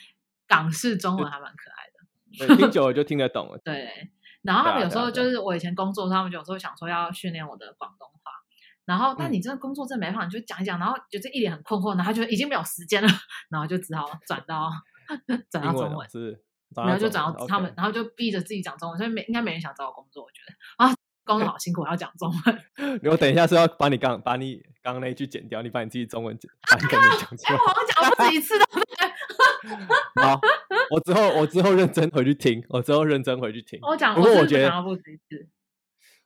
[0.47, 2.47] 港式中文还蛮可爱的。
[2.47, 3.59] 对，听久了就听得懂了。
[3.65, 3.89] 对。
[4.43, 8.31] 然后他们有时候就是我以前工作，他们有时候想说要训练我的广东话，
[8.85, 13.09] 然后但你这个工作真没办法，你就讲一讲，然后就这一脸很困惑，然后就已经没有时间了，
[13.49, 14.69] 然后就只好转到
[15.49, 16.43] 转到中文，是，
[16.75, 20.85] 然后就转到他们，然后就逼着自己讲中文，所以没应该没人想找我工作，我觉得。
[20.85, 20.93] 啊，
[21.25, 22.99] 工作好辛苦，我要讲中文。
[23.11, 27.55] 我等一下是要把你刚把你刚刚那一句剪掉，你把你自己中文剪，把你讲出来。
[27.55, 28.65] 哎，我讲了不止一次的。
[30.21, 30.39] 好，
[30.91, 33.79] 我之后我之后认真回去听，我之后认真回去听。
[33.81, 35.47] 我讲，不过我觉得我不止一次，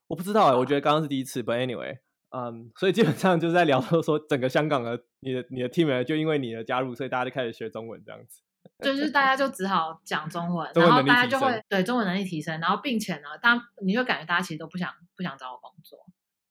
[0.07, 1.43] 我不知道哎、欸，我觉得刚刚是第一次。
[1.43, 1.99] But anyway，
[2.31, 8.41] 嗯，所以基本上就是在聊说，说整个香港的你的你的 team 就因为你的加入，所以大家就开始学中文这样子。
[8.83, 15.97] 就是大家就只好讲中文，然后大家就会对中文能力提升，然后并且呢，当你就感觉大家其实都不想不想找我工作。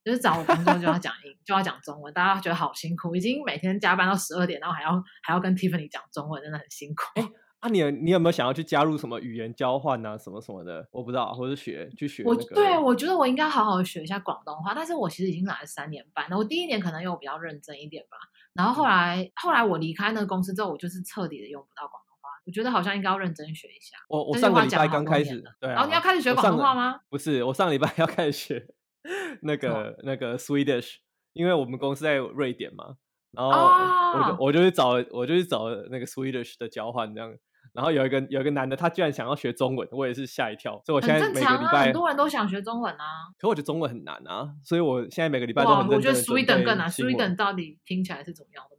[0.05, 7.03] 就是找我工作就要讲英， 就要讲中文，大家觉得好辛苦，已经每天加班到十二点，然后还要还要跟 Tiffany 讲中文，真的很辛苦。
[7.15, 10.87] 哎，啊你，你你有没有想要去加入什么语言交换啊，什么什么的？
[10.93, 12.37] 我不知道，或者学去学、那个。
[12.37, 18.17] 我对我觉得我应该好好学一下广东话，但是我其实已经来了三年半了，我第一年可能有比较认真一点吧，
[18.53, 22.01] 然后后来、嗯、后来我离开那个公司之后，我就是彻底的用不到广
[22.47, 23.97] 我觉得好像应该要认真学一下。
[24.09, 27.01] 我我上个礼拜刚开始，对啊，哦，你要开始学广东话吗？
[27.09, 28.67] 不是，我上礼拜 要开始学。
[29.41, 30.95] 那个、哦、那个 Swedish，
[31.31, 32.95] 因为我们公司在瑞典嘛，
[33.31, 37.33] 然后我就、哦、我就去找我就去找那个 Swedish 的交换这样，
[37.71, 45.97] 然后有一个有一个男的，他居然想要学中文，我也是吓一跳，所以我现在每个礼拜很、啊、很多人都想学中文啊，可我觉得中文很难啊，所以我现在每个礼拜都很认真。
[45.97, 48.76] 我觉得 Sweden 更难，Sweden 到底听起来是怎么样的？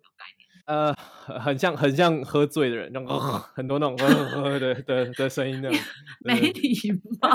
[0.69, 5.81] 呃，很像很像喝醉的人，那种、呃、很多那种呃呃的的的声音那种，
[6.21, 6.75] 没礼
[7.23, 7.35] 貌，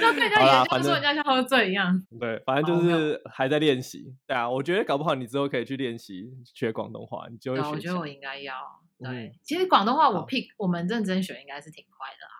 [0.00, 2.02] 就跟人家演讲说人家像喝醉一样。
[2.18, 4.14] 对，反正就是还在练习。
[4.26, 7.68] 对啊，我觉得搞不好你之后可以去练习学广东话，你就会学。
[7.68, 8.54] 我觉得我应该要。
[8.98, 12.34] 对，嗯、其实广东话我 pick 我们认真学应该是挺快的啊。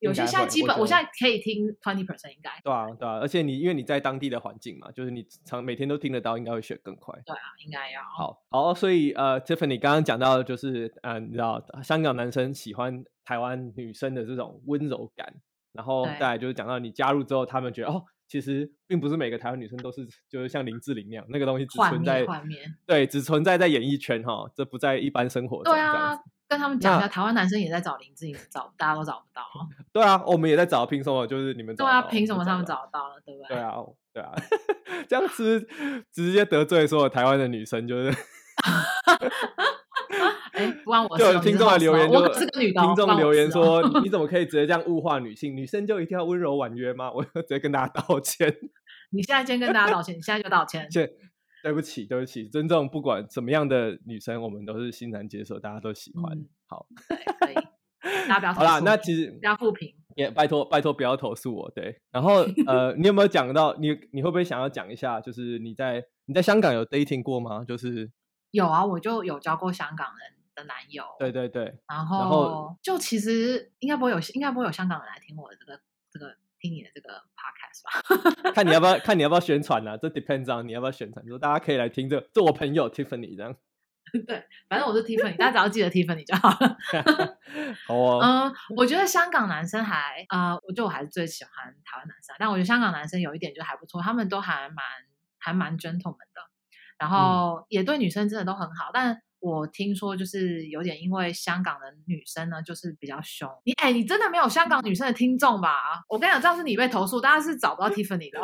[0.00, 2.50] 有些现在基本，我，我现在可以听 twenty percent 应该。
[2.62, 7.12] 对啊，对啊，而且你因为你在当地的环境嘛，就是你常每天都听得到，应该会学更快。
[7.26, 8.00] 对啊，应该要。
[8.16, 15.34] 好，好，所以呃，Tiffany 刚刚讲到就是，嗯、呃，你知道香港男生喜欢台湾女生的这种温柔感，
[15.72, 22.24] 然后再来就是讲到你加入之后，他们觉得哦，其实并不是每个台湾女生都是就是像林志玲那样，那个东西只存在，
[22.86, 25.72] 对，只存在在演艺圈哈，这不在一般生活中。
[25.72, 26.16] 对啊。
[26.48, 29.42] 跟他们讲一下，台湾男生也在找林志颖，找大家都找不到。
[29.92, 31.84] 对啊，我们也在找，凭什么就是你们找？
[31.84, 33.20] 对啊，凭什么他们找得到了？
[33.24, 33.56] 对不对？
[33.56, 33.74] 对啊，
[34.14, 34.32] 对啊，
[35.08, 35.66] 这样子
[36.10, 38.12] 直接得罪所有台湾的女生，就是。
[40.52, 41.22] 哎，不关我事。
[41.22, 42.80] 就有听众的留言，就是个女的。
[42.82, 45.54] 听众留言说：“你 怎么可以直接这样物化女性？
[45.54, 48.52] 女生就一定要温柔婉约吗？”我直接跟大家道歉。
[49.10, 50.88] 你现在先跟大家道歉，你现在就道歉。
[51.62, 56.36] 对不起，对不起，尊重不管什么样的女生，我们都是欣然接受，大家都喜欢。
[56.38, 56.86] 嗯、好，
[57.40, 57.54] 可以，
[58.28, 58.80] 大家不要好啦。
[58.80, 61.70] 那其实不要负评，也拜托拜托不要投诉我。
[61.72, 65.20] 对，然后呃，你有没有讲到你你会不会想要讲一下？
[65.20, 67.64] 就是你在你在香港有 dating 过吗？
[67.64, 68.10] 就是
[68.52, 71.04] 有啊，我就有交过香港人的男友。
[71.18, 75.80] 对对对，然后然后就其实应该不会有应该不会有香港人来听我的这个
[76.12, 76.36] 这个。
[76.60, 79.96] 听你的这个 podcast 吧， 看你要不要看你要不要宣传呢、啊？
[79.96, 83.54] 这 depends on 你要不要宣传，说大家可以来听这个，做我朋友 Tiffany 这样。
[84.26, 86.76] 对，反正我是 Tiffany，大家只要记得 Tiffany 就好了。
[87.86, 88.48] 好啊、哦。
[88.48, 91.52] 嗯，我觉得香港男生还呃，我觉得我还是最喜欢
[91.84, 94.84] 台湾男生，但我觉得香港男生有一点就还不错，他们都还蛮
[95.38, 96.40] 还蛮 gentleman 的，
[96.98, 99.22] 然后也对女生真的都很好，但。
[99.40, 103.48] 我听说就是有点，因为香港的女生呢，就是比较凶。
[103.64, 106.02] 你哎，你真的没有香港女生的听众吧？
[106.08, 108.40] 我跟你讲，这样是你被投诉，大家是找不到 Tiffany 的。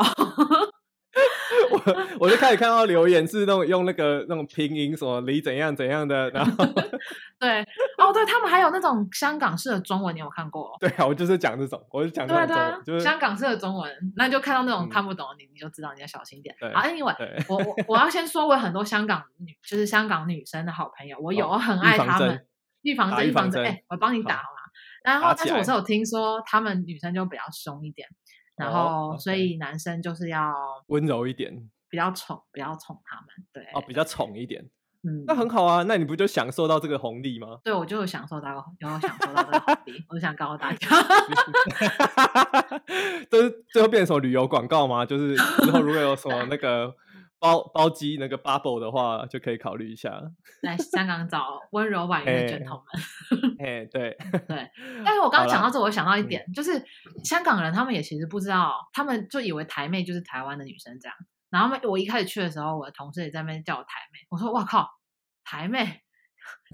[1.71, 6.65] 我 我就开始看到留言是那种用那个那种拼音什么李怎样怎样的，然后
[7.39, 7.61] 对
[7.99, 10.77] 哦，对他们还有那种香港式的中文，你有看过？
[10.81, 16.55] 对啊，我就是讲这种，我就讲这种对对、啊就是、香港式的中文，那就看到那种看不懂，嗯、你你就知道你要小心点。
[16.73, 22.47] 好，Anyway，我我我要先说，我有很多香港女，就是香港女生的好朋友，我有，我很爱他们。
[22.83, 24.61] 预防针，预防针，哎，我帮你打好吗？
[25.03, 28.07] 然后，但是我是有听说，他们女生就比较凶一点。
[28.57, 30.55] 然后所以男生就是要
[30.87, 34.69] 温柔一点，比较宠，比较宠他们，对，哦，比较宠一点。
[35.07, 37.59] 嗯，那很好啊，那你不就享受到这个红利吗？
[37.63, 40.03] 对，我就有享受到，有享受到这个红利。
[40.09, 40.89] 我想告诉大家，
[43.31, 45.05] 就是最后变成什么旅游广告吗？
[45.05, 46.95] 就是之后如果有什么那个
[47.45, 50.19] 包包机那个 bubble 的话，就可以考虑一下。
[50.63, 53.57] 来香港找温柔婉约的卷筒们。
[53.59, 54.17] 哎，对
[54.49, 54.71] 对。
[55.05, 56.83] 但是我刚刚讲到这，我想到一点，嗯、就是
[57.23, 61.15] 香港人他们也其实不知道，他们就以为台妹就是台湾的女生这样。
[61.51, 64.21] 然后我一开始去的时候，我的同事也在那边叫我台妹。
[64.31, 64.89] 我说：“哇靠，
[65.45, 66.01] 台妹，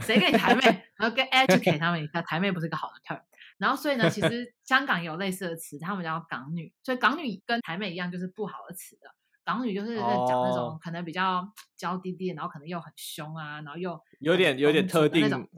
[0.02, 0.62] 谁给你台妹？”
[0.96, 3.20] 然后跟 educate 他们一下，台妹不是一个好的 term。
[3.58, 6.72] 然后所以呢，其实 香港也有类似的词，他们叫港女。
[6.84, 9.10] 所以港女跟台妹一样，就是不好的词的。
[9.50, 11.44] 港女就是在讲那种可能比较
[11.76, 15.48] 娇滴滴，然后可能又很凶啊，然后又有点有点特定那种。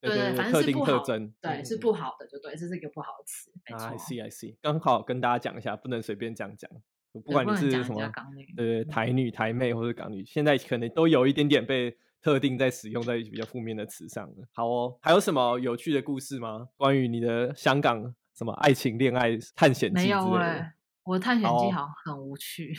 [0.00, 3.50] 对对，反正是不好，特征对，是不好的，就对，这是一个不好的词。
[3.64, 4.56] I see, I see。
[4.60, 6.70] 刚好跟大家讲一下，不能随便这样讲。
[7.12, 8.12] 不管你是什么，
[8.54, 14.34] 对对，台女、台妹或者港女，现在可能都有一点点被特定在使用在比较负面的词上了。
[14.52, 16.68] 好哦，还有什么有趣的故事吗？
[16.76, 20.72] 关于你的香港什么爱情、恋爱、探险记之类的？
[21.08, 22.78] 我的探险记好像很无趣。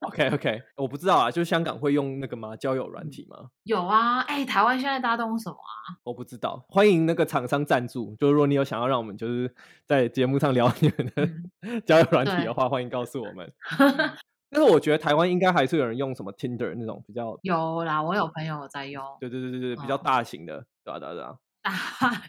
[0.00, 2.54] OK OK，我不知道啊，就是香港会用那个吗？
[2.54, 3.48] 交友软体吗？
[3.62, 5.96] 有啊，哎、欸，台湾现在大家都用什么啊？
[6.04, 8.14] 我不知道，欢迎那个厂商赞助。
[8.16, 9.54] 就是如果你有想要让我们就是
[9.86, 13.50] 在节目上聊你们的交友软体的话，欢迎告诉我们。
[14.50, 19.02] 但是我觉得台湾应该还是有人用什么 Tinder 那种比较有啦，我有朋友在用。
[19.20, 21.34] 对对对对对，比较大型的，对啊对啊对啊。
[21.62, 21.72] 大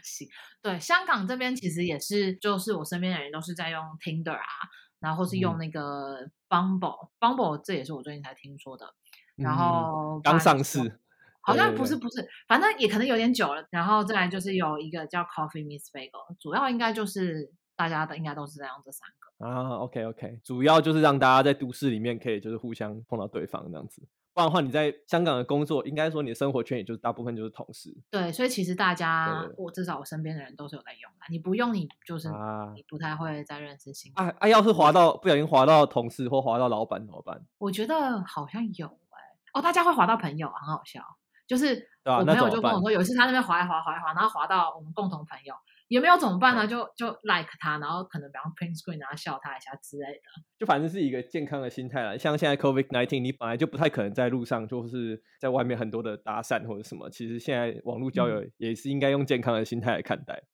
[0.02, 0.26] 型
[0.60, 4.44] 对，香港这边其实也是，就是我身边的人都是在用 Tinder 啊。
[5.00, 8.94] 然后是用那个 Bumble，Bumble、嗯、这也是我最近才听说的。
[9.36, 11.00] 然后刚上市，
[11.40, 13.66] 好像不是不是，反正也可能有点久了。
[13.70, 19.78] 然后再来就是有一个叫 Coffee Miss Bagel，主要应该就是大家的应该都是在用这三个啊。
[19.78, 24.06] OK OK，主要就是让大家在都市里面可以就是互相碰到对方这样子。
[24.32, 27.92] 不然的话，你在香港的工作，应该说你的生活圈也就是大部分就是同事。
[28.10, 31.26] 对，所以其实大家，我至少我身边的人都是有在用的。
[31.30, 32.28] 你不用，你就是
[32.74, 34.12] 你不太会再认识新。
[34.14, 34.46] 啊啊！
[34.48, 37.44] 要是滑到不小心滑到同事或滑到老板怎么办？
[37.58, 41.02] 我觉得好像有哎、欸，哦，大家会滑到朋友，很好笑。
[41.48, 45.52] 就是我朋友就跟我说，有一次他那边滑一滑滑一滑，然后滑到我们共同朋友。
[45.90, 46.68] 也没有怎么办呢？
[46.68, 50.22] 就就 like 他，然后可能比方 print screen，然后笑他一下之类的。
[50.56, 52.16] 就反正是一个健康的心态啦。
[52.16, 57.10] 像现在 COVID nineteen，你本来就不太可能在路上，就是在外面很多的搭讪或者什么。
[57.10, 60.34] 其实现在网络交友也是应该用健康的心态来看待。
[60.34, 60.46] 嗯。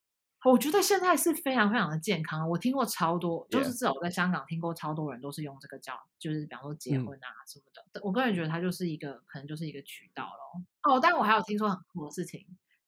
[0.52, 2.48] 我觉得现在是非常非常的健康。
[2.48, 8.00] 我听过超多，就是至少我在香港听过超多人都是用这个叫，就是比方说结婚啊什么的。
[8.00, 8.00] 嗯。
[8.02, 10.94] 我个人觉得它就是一个，可能就是一个渠道咯。
[10.94, 12.46] 哦，但我还有听说很酷的事情。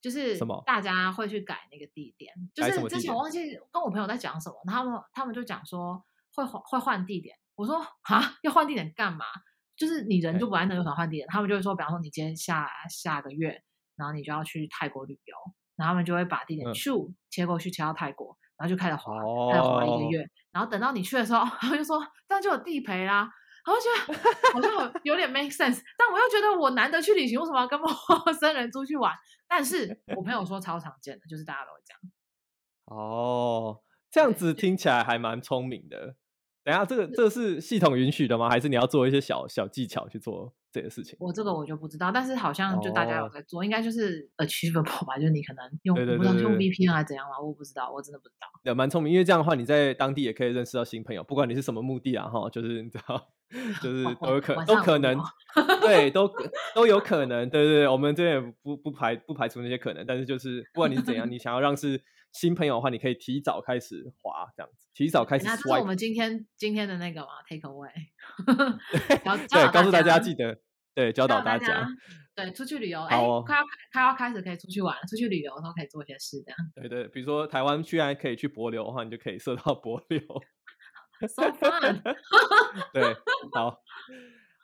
[0.09, 6.03] 就是大家会去改那个地点，就是之前我忘记跟我朋友在讲什么，他们他们就讲说
[6.35, 9.25] 会换会换地点，我说啊要换地点干嘛？
[9.77, 10.49] 就是你人就。
[10.49, 11.29] 不在那，为什么换地点？
[11.29, 13.63] 他们就会说，比方说你今天下下个月，
[13.97, 15.37] 然后你就要去泰国旅游，
[15.77, 19.13] 然后他们就会把地点咻切过去切到泰国，然后就开始滑，
[19.53, 23.31] 开始滑一个月，然后等到你去的时候，他们就说这样就有地陪啦。
[23.73, 27.89] 我觉得好像有点 make sense，但我又觉得我难得去旅行，为什么要跟陌
[28.39, 29.13] 生人出去玩？
[29.47, 32.01] 但是我朋友说超常见的，就是大家都会这样。
[32.99, 36.17] 哦，这样子听起来还蛮聪明的。
[36.69, 38.51] 等下，这个这个是系统允许的吗？
[38.51, 41.17] 还是你要做一些小小技巧去做这个事情？
[41.19, 45.17] 我这个我就不知道，但是好像就大家有在做，哦、应该就是 achievable 吧？
[45.17, 47.41] 就是你可能用，用 VPN 还是怎样嘛？
[47.41, 48.47] 我不知道，我真的不知道。
[48.65, 53.31] 也蛮聪明，因为这样的话，你在当地也可以认识到新朋友，不管你是什么目的啊，哈，就是你知道。
[53.83, 55.19] 就是都有可都可能，
[55.81, 56.31] 对，都
[56.75, 61.99] 都有可能，对对对，我们这边也不不排不排除那些可能，但是就是不管你是怎样，你想要让是
[62.39, 65.45] 新朋友的话，你可以提早开始滑这样子，提早开始。
[65.45, 67.91] 那这是我们今天今天的那个嘛，take away。
[69.49, 70.57] 对，告诉大家记得，
[70.95, 71.85] 对，教导大家，
[72.37, 76.57] 对，出去旅游， 哎，快要快要开始可以出去玩，出去旅游的时候可以做一些事，这样。
[76.77, 80.21] 对对，比如说台湾居然可以去柏流的话，你就可以设到柏流。
[81.27, 82.01] So fun，
[82.95, 83.17] 对，
[83.53, 83.83] 好，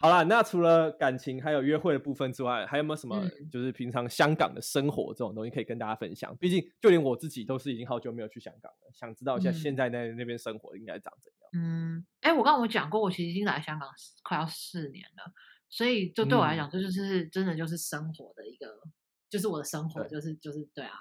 [0.04, 6.36] 好啦，那除了感情还有约会的部分之外，还有没有什么就是平常香港的生活这种东西可以跟大家分享？
[6.36, 11.50] 毕竟就连我自己都是已经好久没有去香港了，想知道一下现在在那边生活应该长怎样。
[11.54, 13.88] 嗯，哎、欸，我刚刚我讲过，我其实已经来香港
[14.22, 15.32] 快要四年了，
[15.70, 18.66] 所以就对我来讲，这就是真的就是生活的一个，
[19.31, 20.98] 就是我的生活，就是就是对啊。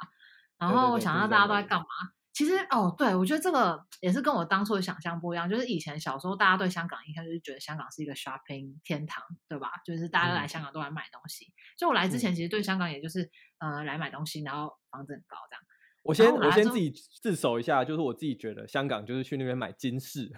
[0.57, 1.86] 然后我想到大家都在干嘛？
[2.34, 5.47] 其实哦，对，我觉得这个也是跟我当初的想象不一样。
[5.47, 9.69] 就是以前小时候，大家对香港印象就是觉得香港是一个 shopping 天堂，对吧？
[9.86, 11.45] 就是大家来香港都来买东西。
[11.77, 13.29] 所以我来之前，其实对香港也就是
[13.59, 15.63] 呃来买东西，然后房子很高这样。
[16.01, 20.29] 我先我先自己自首一下，就是我自己觉得香港就是去那边买金饰，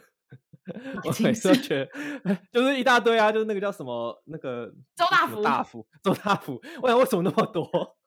[1.03, 6.61] 我每次都觉得就是一大堆啊，就是那个叫什么那个周大福，大福，周大福。
[6.83, 7.97] 我想为什么那么多？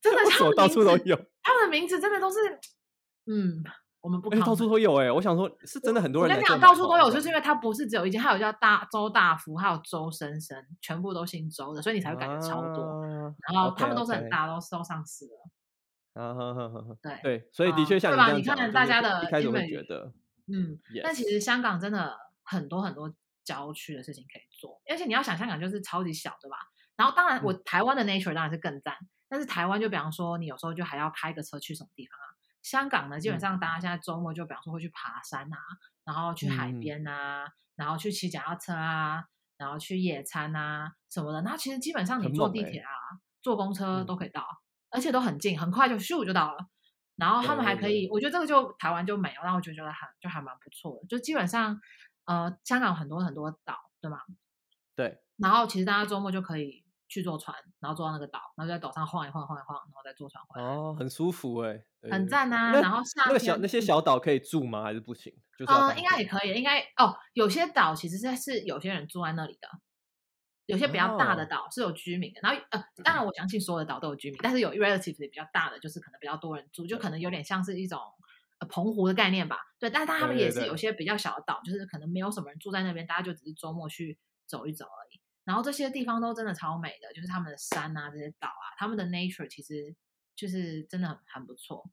[0.00, 0.20] 真的，
[0.54, 1.16] 到处都有？
[1.42, 2.38] 他们的名字真的都是，
[3.26, 3.62] 嗯，
[4.00, 5.10] 我们不，到处都有哎、欸。
[5.10, 6.30] 我想说，是真的很多人。
[6.30, 12.82] 我跟你讲，到处都有，就是因为它不是只有一间，还有叫大周大福，还有周生生，全部都姓周的，所以你才会感觉超多。
[12.82, 15.50] 啊、然后他们都是很大，都都上市了。
[16.12, 16.96] 啊哈哈哈！
[17.00, 20.12] 对对，所以的确像你这样讲，你看大家的一开始会觉得，
[20.52, 23.14] 嗯，但其实香港真的很多很多
[23.44, 26.56] 郊区的事情可以做，而且你要想，香港就是超级小，对吧？
[26.96, 28.94] 然后当然，我台湾的 nature 当然是更赞，
[29.28, 32.26] 但是台湾就比方说，你有时候就还要开个车去什么地方啊？
[32.62, 35.58] 香港呢，基本上大家现在周末就比方说会去爬山啊，
[36.04, 37.46] 然后去海边啊，
[37.76, 39.24] 然后去骑脚踏车啊，
[39.56, 41.42] 然后去野餐啊什么的。
[41.42, 42.90] 那其实基本上你坐地铁啊、
[43.42, 44.46] 坐公车都可以到。
[44.92, 46.66] 而且都很近，很快就咻就到了。
[47.14, 51.06] 然后他们还可以，我觉得这个就台湾就没有，那我觉得还就还蛮不错的。
[51.06, 51.80] 就基本上，
[52.24, 54.18] 呃，香港很多很多岛，对吗？
[54.96, 55.22] 对。
[55.36, 60.66] 然后其实大家周末就可以去坐船，然后坐到那个岛，然后在岛上晃一晃，晃一晃，然后再坐船回来。
[60.66, 62.72] 哦，很舒服哎，很赞啊。
[62.80, 64.84] 然后夏天那个小那些小岛可以住吗？
[64.84, 65.30] 还是不行？
[65.58, 69.68] 就是嗯，应该也可以，应该哦，有些岛其实是是有些人住在那里的。
[70.66, 77.98] 有些比较大的岛是有居民的，然后呃，当然我相信所有的岛都有居民，但是有 relatively 比较大的，就是可能比较多人住，就可能有点像是一种
[78.60, 79.58] 呃澎湖的概念吧。
[79.80, 85.19] 对，但是他们也是有些比较小的岛，就是可能没有什么人住在那边，大家就只是周末去走一走而已。
[85.50, 89.92] 然后这些地方都真的超美的，就是他们的山啊，这些岛啊，他们的 nature 其实
[90.36, 91.90] 就是真的很很不错。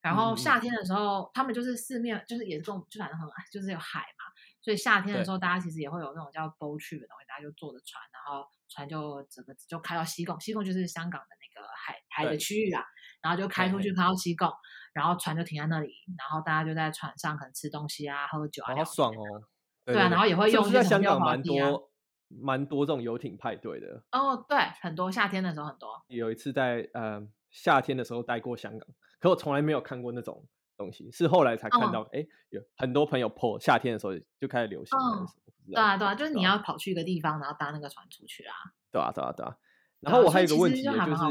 [0.00, 4.24] 然后夏天的时候，嗯、他们就是四面就是也是这种，就反正很 就是有海嘛。
[4.60, 12.82] 所以夏天的时候，大家其实也会有那种叫 boat trip 的东西，大家就坐着船，然后船就整个就开到西贡，西贡就是香港的那个海海的区域啊，
[13.22, 14.50] 然后就开出去开到西贡，
[14.92, 19.46] 然后船就停在那里，然后大家就在船上可能吃东西啊，喝酒啊，好爽哦。
[19.84, 21.89] 对啊，然后也会用在香港蛮多
[22.30, 24.02] 蛮多这种游艇派对的。
[24.12, 25.90] 哦，对，很多夏天的时候很多。
[26.08, 30.46] 有一次在呃夏天的时候待过香港，可我从来没有看过那种。
[30.80, 34.98] 东西是后来才看到，哎、嗯，有很多朋友 po 夏天的时候就开始流行。
[34.98, 35.28] 嗯，
[35.66, 38.54] 对啊，对啊，就是你要跑去一个地方，然后搭那个船出去啊。
[38.90, 39.54] 对啊，对啊，对啊。
[40.00, 41.22] 然后我还有一个问题，就就是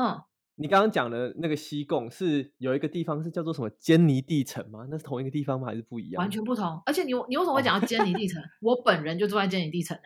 [0.00, 0.18] 嗯，
[0.54, 4.86] 你刚刚讲的那个西贡是有一个地方是叫做什么坚尼地城吗？
[4.90, 5.66] 那是同一个地方吗？
[5.66, 6.18] 还是不一样？
[6.18, 6.82] 完全不同。
[6.86, 8.42] 而且你你为什么会讲到坚尼地城？
[8.62, 10.02] 我本人就住在坚尼地城呢。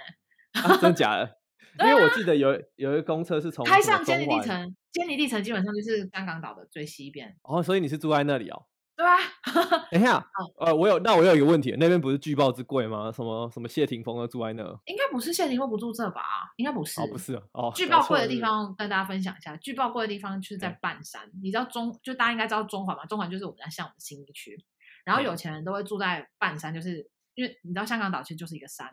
[0.52, 1.36] 啊，真的假的？
[1.78, 7.36] 因为我记得有有一个公车是从开上坚尼地城，坚尼地城基本上就是香港岛的最西边。
[7.42, 8.66] 哦，所以你是住在那里哦。
[8.96, 9.16] 对啊，
[9.90, 10.22] 等一下，
[10.58, 13.10] 呃，我有，那我有一个问题，那边不是巨爆之贵吗？
[13.10, 14.62] 什么什么谢霆锋都住在那？
[14.84, 16.22] 应该不是谢霆锋不住这吧？
[16.56, 17.72] 应该不是，哦，不是哦。
[17.74, 23.06] 巨爆贵的地方跟大家分享一下，巨爆贵的地方就是在半山，你知道中，就大家应该知道中环嘛？
[23.06, 24.62] 中环就是我们在向往的新一区，
[25.06, 28.86] 然后有钱人都会住在半山，就是因为你知道香港岛其实就是一个山，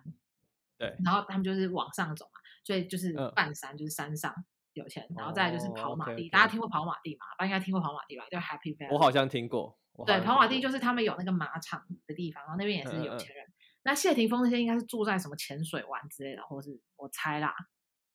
[0.78, 4.34] 对，然后他们就是往上走嘛，所以就是半山就是山上
[4.74, 7.26] 有钱，然后再来就是跑马地，大家听过跑马地吗？
[7.38, 8.26] 大家应该听过跑马地吧？
[8.30, 9.78] 叫 Happy Valley，我好像听过。
[10.06, 13.44] 对，跑马地就是他们有那个马场的地方，然后那边也是有钱人。
[13.46, 13.54] 嗯嗯、
[13.84, 17.52] 那谢霆锋那些应该是住在什么浅水湾之类的，或是我猜啦，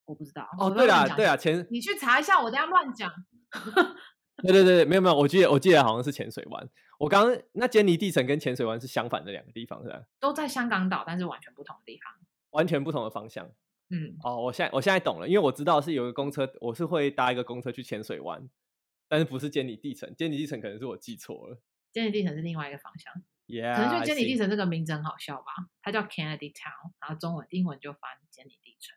[0.05, 0.49] 我不知道。
[0.61, 3.13] 哦，对啦，对啊，浅，你去查一下，我等下乱讲。
[4.37, 6.69] 对对对，没有没有，我记得我记得好像是浅水湾。
[6.99, 10.01] 我刚刚那坚尼地城跟浅水湾是相反的两个地方，是吧？
[10.21, 12.13] 都在香港岛，但是完全不同的地方，
[12.53, 13.51] 完全不同的方向。
[13.91, 18.49] 嗯，哦，我现在我现在懂了，因为我知道是有个公车，我是会搭一个公车去浅水湾，
[19.09, 21.61] 但是不是坚尼地城，坚尼地城可能是我记错了。
[21.93, 23.13] 坚尼地城是另外一个方向
[23.49, 25.53] ，yeah, 可能就坚尼地城这个名字很好笑吧？
[25.83, 28.01] 它叫 Kennedy Town，然后中文、英文就翻
[28.31, 28.97] 坚尼地城。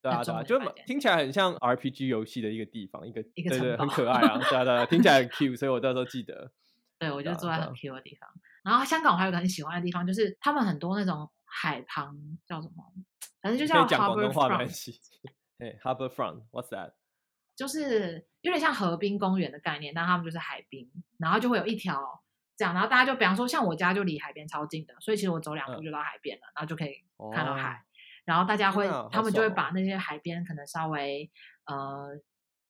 [0.00, 6.50] 对啊，对啊，就听起来很像 RPG 游戏的一个地方，一个一个对对，很可爱啊，对啊，对啊，听起来很 cute，所以我到时候记得。
[6.98, 8.26] 对，我就坐在很 cute 的地方。
[8.64, 12.84] 然后香港我还有个很喜欢的地方，就是他们很多那种海旁叫什么？
[13.42, 14.98] 反正就叫 Harbour Front。
[15.58, 16.92] 哎，Harbour Front，What's that？
[17.56, 22.22] 就是有点像河滨公园的概念，但他们就是海滨，然后就会有一条。
[22.56, 27.72] 这样，然后大家就比方说，像我家就离海边超近的，所以其实我走两步就到海边了，嗯、然后就可以看到海。
[27.72, 27.80] 哦、
[28.26, 31.30] 然后大家会，啊、他们就会把那些海边可能稍微
[31.64, 32.10] 呃，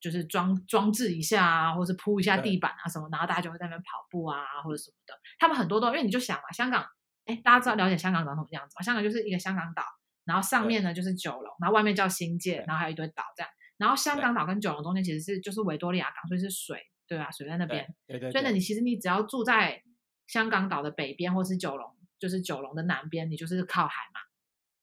[0.01, 5.21] 就是装装置一下啊，或是铺一下地板啊什么，然后大家就会在那边跑步啊或者什么的。
[5.41, 6.87] 他们很多都因为你就想嘛，香港，
[7.31, 8.83] 哎，大家知道了解香港长什么样子吗？
[8.83, 9.85] 香港就是一个香港岛，
[10.25, 13.51] 然后上面呢就是九龙，然后外面叫新界，然后还有一堆岛这样。
[13.79, 16.79] 然后香港岛跟九龙中间其实是就是维多利亚港，所以是水。
[17.09, 17.85] 对吧，水在那边。
[18.07, 18.31] 对，对对。
[18.31, 19.83] 所以呢，你其实你只要住在
[20.29, 24.21] 香港岛的北边，或是九龙，就是九龙的南边，你就是靠海嘛。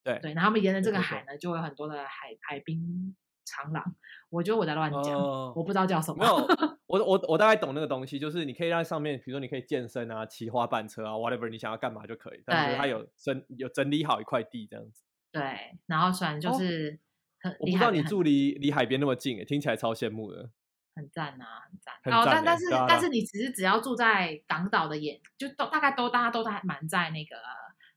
[0.04, 0.34] 对对。
[0.34, 3.16] 然后我们沿着这个海呢，就会有很多的海海滨
[3.48, 3.96] 长廊。
[4.30, 6.18] 我觉得我在乱讲，呃、我不知道叫什么。
[6.20, 6.36] 没有，
[6.88, 12.44] 我我我大概懂那个东西，就是你可以在上面，比如说你可以健身啊、骑滑板车啊，whatever 你想要干嘛就可以。
[12.46, 15.04] 但是它有整有整理好一块地这样子。
[15.32, 17.00] 对，然后虽然就是
[17.40, 20.50] 很，我不知道你住离离海边那么近，听起来超羡慕的。
[20.96, 22.20] 很赞啊，很赞。
[22.20, 27.36] 哦，但但是但是你其实只要住在港岛的眼，就都大概都大家都还蛮在那个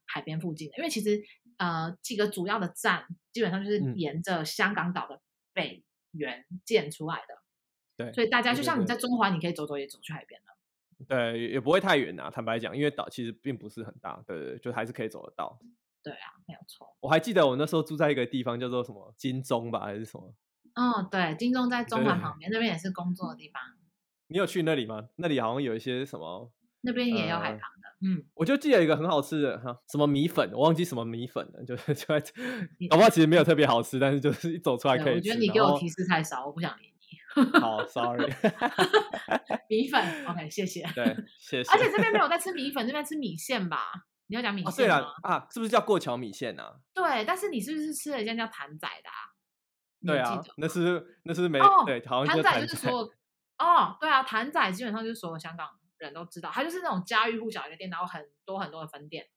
[0.07, 1.19] 海边附近的，因为其实
[1.57, 5.19] 呃几个主要的站基本上就是沿着香港岛的
[5.53, 7.43] 北园建出来的。
[7.97, 10.47] 对，所以大家就像你在中环，你可以走走也走去海边了。
[11.09, 12.31] 对，也不会太远啊。
[12.31, 15.59] 坦白讲，因为岛其实并不是很大，对对，就还是可以走得到。
[16.03, 16.97] 对啊，没有错。
[17.01, 20.35] 我还记得我那时候住在一个地方叫做什么金钟吧，还是什么？
[20.75, 23.61] 哦，对，金钟在中环旁边，那边也是工作的地方。
[24.29, 25.09] 你有去那里吗？
[25.17, 26.53] 那里好像有一些什么？
[26.83, 27.80] 那边也有海旁的。
[28.03, 32.21] 嗯，我就记得一个很好吃的哈，什么米粉，我忘记什么米粉了，就是 就在，
[32.89, 35.17] 搞不好其实没有特别好吃，但是就是一走出来可以。
[35.17, 37.61] 我觉得你给我提示太少，我不想理你。
[37.61, 38.29] 好， sorry。
[39.69, 40.83] 米粉，OK，谢谢。
[40.95, 41.71] 对，谢谢。
[41.71, 43.79] 而且这边没有在吃米粉，这边吃米线吧？
[44.27, 44.75] 你要讲米线吗？
[44.75, 46.77] 对啊，啊，是不是叫过桥米线啊？
[46.95, 49.31] 对，但是你是不是吃了一家叫谭仔的啊？
[50.07, 53.03] 对啊，那是那是没对，好像谭仔就是说，
[53.59, 55.69] 哦，对啊，谭仔基本上就是所有香港
[56.05, 59.29] 人都知道，它就是那种家喻户晓的一个店，然后很多很多的分店，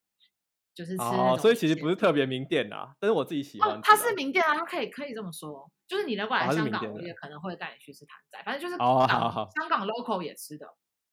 [0.74, 1.04] 就是吃。
[1.04, 3.70] 哦，所以其实不是特别名店啊，但是我自己喜欢。
[3.70, 10.68] 哦，它是名店啊，它可以可以这么说，就是你如果来香港，我也可能会带你去吃谭仔，反正就是 香港 local 也吃的，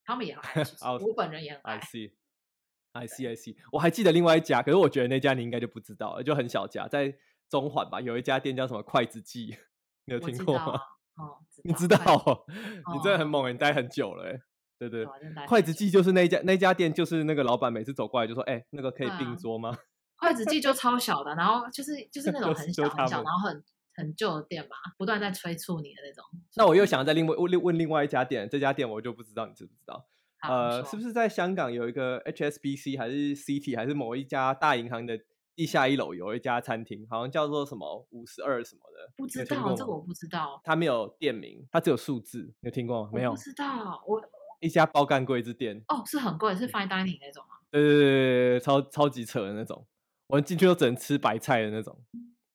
[0.05, 1.81] 他们也很爱吃， 我本人也很爱。
[2.93, 3.55] I see, I see。
[3.71, 7.17] 我还记得另外一家，可是我觉得那家你应该就不知道了，就很小家，在
[7.49, 9.57] 中环吧，有一家店叫什么筷子记，
[10.07, 10.81] 你有听过吗？
[11.15, 12.47] 哦，你知道，
[12.93, 14.41] 你真的很猛，你待很久了，哎，
[14.89, 15.07] 对对，
[15.47, 19.78] 筷子记就是那家那家店，就是那个老板每次走过来就说，哎，那个可以并桌吗？
[20.16, 23.62] 筷子记就超小的，然后就是就是 那种很小很小，然后很
[23.95, 26.24] 很旧的店嘛，不断在催促你的那种。
[26.57, 30.07] 那我又想再另外问问另外一家店，这家店我就不知道，你知不知道？
[30.49, 35.18] 呃，是不是在香港有一个 HSBC 还是 CT 还是某一家大银行的
[35.55, 39.12] 地下一楼有一家餐厅，好像叫做什么五十二什么的？
[39.18, 40.59] 不知道，这个我不知道。
[40.64, 43.11] 它没有店名，它只有数字，你有听过吗？
[43.12, 43.33] 没有。
[43.33, 44.18] 不知道，我
[44.61, 45.83] 一家包干柜子店。
[45.89, 47.57] 哦，是很贵，是 fine dining 那种吗？
[47.71, 48.05] 对对对
[48.59, 49.87] 对，超超级扯的那种，
[50.29, 52.01] 我们进去都只能吃白菜的那种。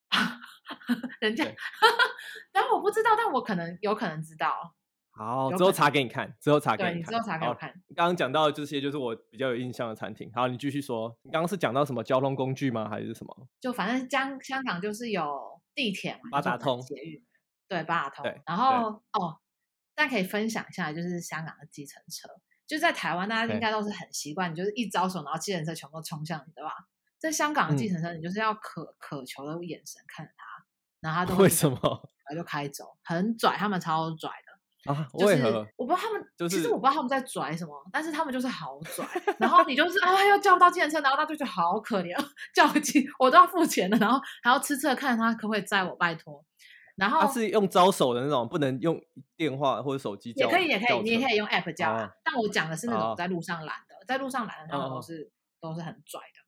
[1.20, 1.46] 人家，
[2.52, 4.74] 但我不知道，但我可能有可能知道。
[5.12, 7.02] 好，之后查给你看，之后查给你看。
[7.02, 7.70] 对，之后查给我看。
[7.96, 10.30] 刚刚讲到的这些，就是我比较有印象的餐厅。
[10.34, 11.18] 好，你继续说。
[11.24, 12.90] 你刚刚是讲到什么交通工具吗？
[12.90, 13.48] 还是什么？
[13.62, 17.24] 就反正香香港就是有地铁嘛，八达通、捷运，
[17.70, 18.42] 对，八达通。
[18.46, 19.38] 然后哦，
[19.96, 22.30] 大家可以分享一下，就是香港的计程车。
[22.68, 26.72] 就在台湾，大家应该都是很习惯，你就是一招手，然后计程车全部冲向你，对吧？
[27.18, 30.66] 在香港的计程车，你就是要渴渴求的眼神看着他，
[31.00, 31.78] 然后他都为什么？
[32.28, 34.92] 然后就开走，很拽，他们超拽的。
[34.92, 35.68] 啊，为何？
[35.78, 39.04] 我不知道他们，其实我不知道他们在拽什么，但是他们就是好拽。
[39.40, 42.16] 然后你就是啊，又叫不到计程车，然后他就觉得好可怜，
[42.54, 46.44] 叫不起，我都要付钱了，然后还要痴痴的看着他可不可以载我，拜托。
[46.96, 49.00] 然后他是用招手的那种，不能用
[49.36, 50.48] 电话或者手机叫。
[50.48, 52.10] 也可以，也可以，你也可以用 app 叫。
[52.24, 56.46] 但我讲的是那种在路上拦的，在路上拦的他们都是都是很拽的。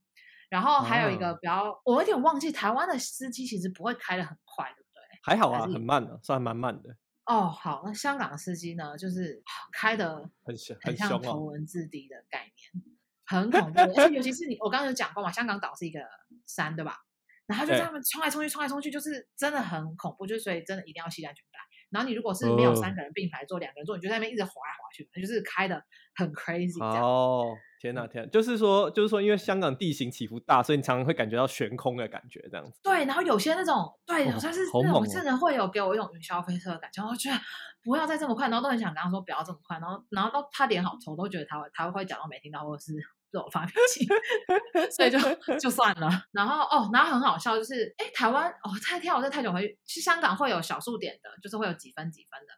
[0.50, 5.20] 然后还有一个比较，我有点忘记，台湾的司机其实不会开的很快，对不对？
[5.22, 6.95] 还好啊，很慢的，算蛮慢的。
[7.26, 9.43] 哦，好，那香港的司机呢，就是
[9.74, 12.86] 开的 很很像头文字 D 的概念，
[13.26, 14.14] 很恐怖。
[14.14, 16.00] 尤其是你，我刚刚有讲过嘛，香港岛是一个
[16.45, 17.00] 山，对吧？
[17.48, 20.28] 然后就他们冲来冲去，冲来冲去，就是真的很恐怖。
[20.28, 21.58] 就是所以真的一定要系安全带。
[21.89, 25.82] 然后你如果是没有三个人并排坐，两个人坐，你就在那边一直滑来滑去，就是开的
[26.16, 26.84] 很 crazy。
[26.84, 27.45] 哦，
[27.80, 32.78] 天哪，天啊，就是说，就是说，因为香港地形起伏大，所以你常常会感觉到悬空的感觉，这样子。
[32.84, 37.38] 对，然后有些那种，对，好像是那种真的会有给我一种云霄飞车的感觉，我觉得
[37.82, 42.91] 不要再这么快，然后都很想跟他说不要这么快，然后然后都他脸好臭，都觉得他会他会讲到没听到，或者是。
[43.38, 44.07] 这种发脾气，
[44.89, 45.19] 所以就
[45.59, 46.09] 就算了。
[46.31, 49.79] 然后哦，然后很好笑，就是哎，台湾哦，太跳，这太久回去。
[49.85, 52.53] 去香港会有小数点的，就是会有几分几分的。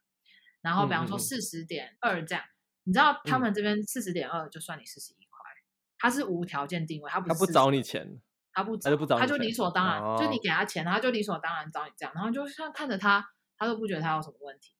[0.61, 2.55] 然后比方说四十点二这样，嗯、
[2.85, 5.51] 你知道他们这边四十点二就算你四十一块，
[5.97, 8.21] 他是无条件定位，他不他不找你钱，
[8.53, 13.25] 他不他就不找，他就理所当然，哦、就你给他钱，他就理所当然找你这样，然后就像看着他，
[13.57, 14.73] 他都不觉得他有什么问题。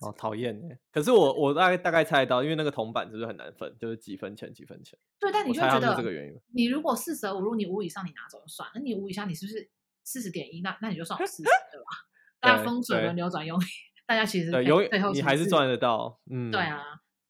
[0.00, 0.78] 哦，讨厌哎！
[0.92, 3.76] 可是我我大概大概猜到，因为那个铜板是不是很难分？
[3.78, 4.98] 就是几分钱几分钱？
[5.18, 6.40] 对，但你就觉得这个原因。
[6.54, 9.68] 你如果四舍五入，你五以上你拿走就算，那你五以下你是不是
[10.04, 10.60] 四十点一？
[10.60, 11.86] 那那你就算我四十，对吧？
[12.40, 13.58] 大家风水轮流转用，
[14.06, 14.80] 大家其实对有
[15.12, 16.82] 你还是赚得到，嗯，对啊，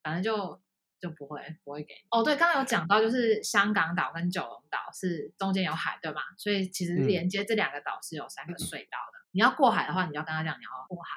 [0.03, 0.61] 反正就
[1.01, 2.01] 就不会不会给你。
[2.11, 6.21] 哦，对，刚刚有讲到，就是香港岛跟九龙岛是中间有海，对吗？
[6.37, 9.16] 所以其实连接这两个岛是有三个隧道的。
[9.37, 11.11] 你要过海的话，你就要跟他讲你要过海，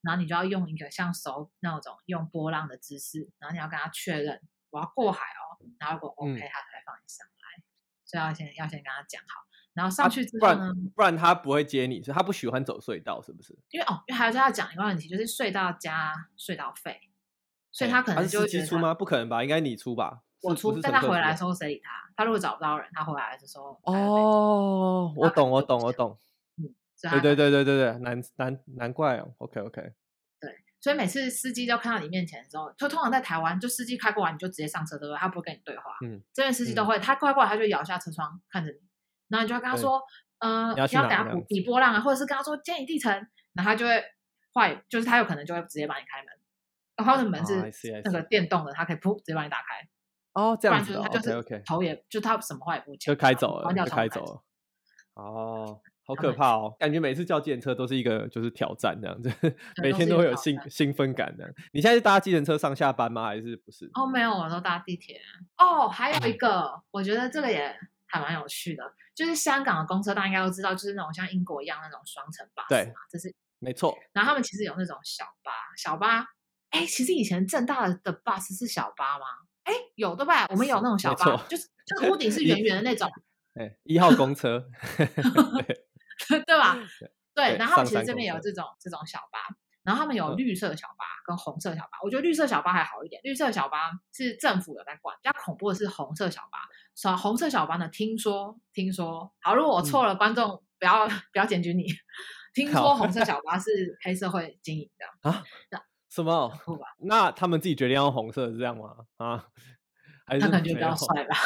[0.00, 7.64] 然后你就要用一个像手那种用波浪的姿势，然后你要跟他确认我要过海哦，然后如果 OK，、嗯、他才放你上来，
[8.04, 13.58] 所以要先要先跟他讲好，然后上去之后呢，啊、不，不然他不会接你，是他不喜欢走隧道，是不是？
[13.70, 17.00] 因为哦，因为还要再讲一个问题，就是隧道加隧道费，
[17.72, 18.94] 所以他可能就会觉得、欸、是司机出吗？
[18.94, 19.42] 不可能吧？
[19.42, 20.20] 应该你出吧？
[20.42, 21.90] 我出，但他回来的时候谁理他？
[22.16, 26.16] 他如果找不到人，他回来的时候哦，我懂，我懂，我懂。
[27.10, 29.34] 嗯，对对对对对对，难难难怪哦。
[29.38, 29.82] OK OK。
[30.40, 35.18] 对，所以每次司机就看到你面前的时候，就通常在台湾，就司机开过来你就直接上车，对不对？
[35.18, 35.84] 他不会跟你对话。
[36.04, 38.78] 嗯，这边司机都会，他开过来他就摇下车窗看着你，
[39.28, 40.02] 然后你就要跟他说，
[40.38, 43.12] 呃，你要等下比波浪啊，或者是跟他说建议地层，
[43.54, 44.02] 然后他就会
[44.54, 46.28] 坏，就是他有可能就会直接帮你开门，
[46.96, 49.88] 然后他的门是那个电动的，他可以噗直接帮你打开。
[50.34, 54.42] 哦，这样子，他就是头也就他什么话也不讲，就开走了，就开走了。
[55.14, 56.76] 哦，好可怕哦！
[56.78, 59.32] 感觉每次叫计程车都是一个就是挑战这样子，
[59.82, 61.52] 每天都会有兴兴奋感的。
[61.72, 63.24] 你现在是搭计程车上下班吗？
[63.24, 63.90] 还是不是？
[63.94, 65.20] 哦，没有，我都搭地铁。
[65.56, 67.74] 哦，还有一个，我觉得这个也
[68.06, 68.84] 还蛮有趣的，
[69.14, 73.96] 就是香港的公车，大家应该都知道，就是那种像英国一样那种双层巴士嘛，这是没错。
[74.12, 76.26] 然后他们其实有那种小巴，小巴，
[76.70, 79.24] 哎，其实以前正大的的 bus 是小巴吗？
[79.64, 80.46] 哎，有对吧？
[80.50, 83.10] 我们有那种小巴，就是就是屋顶是圆圆的那种。
[83.54, 84.68] 哎，一号公车，
[86.46, 86.76] 对吧？
[87.34, 89.38] 对，然后其实这边有这种这种小巴，
[89.82, 91.98] 然后他们有绿色小巴跟红色小巴。
[92.02, 95.16] 我觉得绿色小巴还好一点，绿色小巴是政府有在管。
[95.22, 96.58] 比较恐怖的是红色小巴，
[96.94, 101.86] 说红色小巴呢，听说听说，好，如果我错了，观众不要不要检举你。
[102.54, 105.42] 听说红色小巴是黑社会经营的啊。
[106.08, 106.48] 什么？
[107.00, 108.94] 那他们自己决定要红色是这样吗？
[109.16, 109.44] 啊，
[110.24, 111.36] 还是他感觉比较帅吧？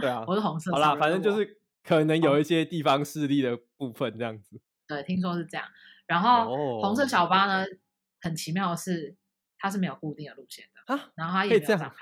[0.00, 0.72] 对啊，我是红色。
[0.72, 4.60] 好啦，反正就是可能有一些地方势力的部分这样子。
[4.86, 5.66] 对，听说是这样。
[6.06, 7.64] 然后红色小巴呢，
[8.20, 9.16] 很奇妙的是，
[9.58, 11.94] 它是没有固定的路线的啊，然后它也没有站牌，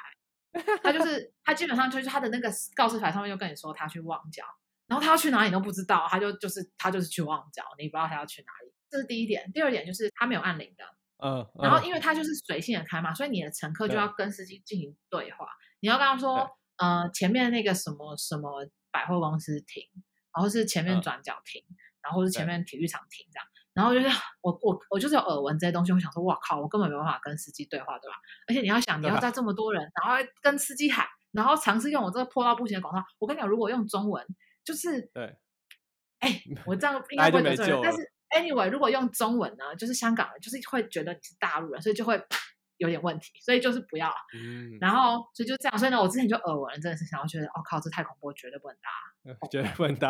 [0.83, 4.45] 它就是它基本上就是它的那个告示牌上面就跟你说它去旺角，
[4.87, 8.73] 然后他要去哪里都不知道，他就就是他就是去旺角，你不知道他要去哪里。
[8.91, 9.51] 这是第一点。
[9.53, 10.85] 第二点就是他没有按铃的。
[11.19, 15.47] 嗯，然后因为他就是随性的开嘛，所以你的乘客就要跟司机进行对话。
[15.81, 16.49] 你要跟他说，
[16.79, 18.67] 呃，前面那个什么什么
[18.99, 19.85] 百货公司停，
[20.35, 21.63] 然后是前面转角停，
[22.03, 23.47] 然后是前面体育场停这样。
[23.73, 24.09] 然后就是
[24.41, 28.17] 我我我就是有耳闻这些东西，我想说，哇靠，我根本没办法跟司机对话，对吧？
[28.49, 33.07] 而且你要想，你要在这么多人，然后跟司机喊，然后尝试用我这个破到不行的广东话。
[33.21, 34.27] 我跟你讲，如果用中文，
[34.65, 35.37] 就是对，
[36.19, 37.99] 哎， 我这样应该不会得罪人，但是。
[38.29, 42.23] Anyway，如果用中文呢，就是香港人，就是会觉得你是大陆人，所以就会
[42.79, 44.13] 有点问题，所以就是不要。
[44.35, 50.09] 嗯，然后所以就这样，所以呢，我之前就耳闻，真的是想要觉得，哦靠，这太恐怖，绝对不能搭， 绝对不能搭。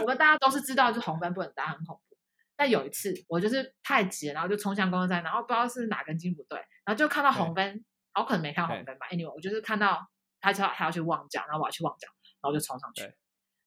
[0.00, 2.16] 我们大家都是知道，就红灯不能搭，很恐怖。
[2.54, 7.84] 但有一次，我就是太急了，然后就冲向公交站，然后不知道是哪根筋不对，然后就看到红灯，
[8.14, 9.06] 我可能没看红灯吧。
[9.10, 10.06] Anyway，我就是看到
[10.40, 12.06] 他要他要去旺角，然后我要去旺角，
[12.42, 13.02] 然后就冲上去。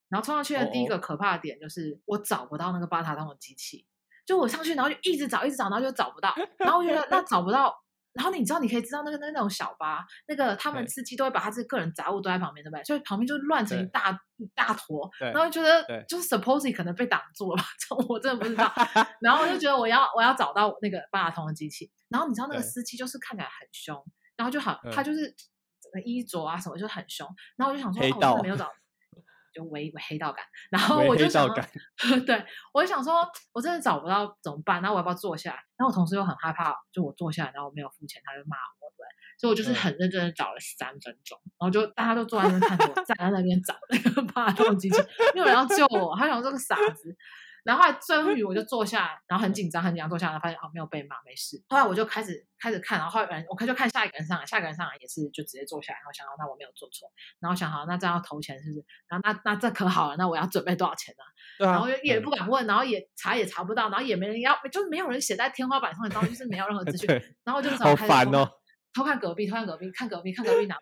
[0.07, 3.85] 然后冲上去的第一个可怕的点就是我找不到那个八达通的机器，
[4.25, 6.33] 就我上去，然后就一直找，一直找，然后就找不到。
[6.59, 7.75] 然后我觉得那找不到，
[8.15, 12.83] 然后你知道，你可以知道那个那那种小巴，那个他们司机都会把他自己个人杂物都在旁边，对不对？
[12.85, 15.09] 所以旁边就乱成一大一大坨。
[15.31, 18.71] 然后觉得就是 supposedly 可能被挡住了吧，这我真的不知道。
[19.19, 21.91] 然后我就觉得我要我要找到那个八达通的机器。
[22.07, 24.01] 然后你知道那个司机就是看起来很凶，
[24.37, 25.27] 然后就好他就是
[25.81, 27.27] 整个衣着啊什么就很凶。
[27.57, 28.71] 然后我就想说，哦我真的没有找。
[29.55, 31.47] 就唯唯黑道感，然后我就想，
[32.27, 34.81] 对，我就想说，我真的找不到怎么办？
[34.81, 35.55] 然后我要不要坐下来？
[35.77, 39.07] 然后我同事又很害怕，就我坐下来，然后我没有付钱，他就骂我，对，
[39.39, 45.01] 所以我就是很认真的找了三分钟，然后就大家都坐在那边看着我，站在那边找那个八达通机器，
[45.33, 47.15] 没有人要救我，他想说个傻子。
[47.65, 51.59] 然后后来终于我就坐下来，然后很紧张很紧张坐下来，发现哦没有被骂没事。
[51.67, 58.85] 后来我就开始开始看，然后后来我开就看下一个人上来，下一个人上来也是就直接坐下来，然后想到那我没有做错，然后想好那这样要投钱是不是？
[59.07, 61.65] 然后那那这可好了，那我要准备多少钱呢？
[61.67, 61.71] 啊？
[61.71, 67.09] 然后也不敢问，然后也查也查不到，然后也没人要，就是没有人写在天花板上的东西，就是没有任何资讯。
[67.43, 68.51] 然后就只好开始偷看，哦，
[68.93, 70.77] 偷看隔壁，偷看隔壁，看隔壁，看隔壁拿。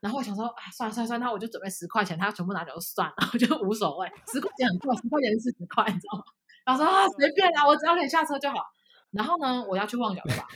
[0.00, 6.24] 然后我想说啊，算了算了算了，那我就准备十块钱，他要全部拿走就算了， 我就无所谓，十块钱很贵，十块钱是十块，你知道吗？
[6.64, 8.56] 然后说啊，随便啦，我只要可以下车就好。
[9.10, 10.46] 然后呢，我要去旺角对吧？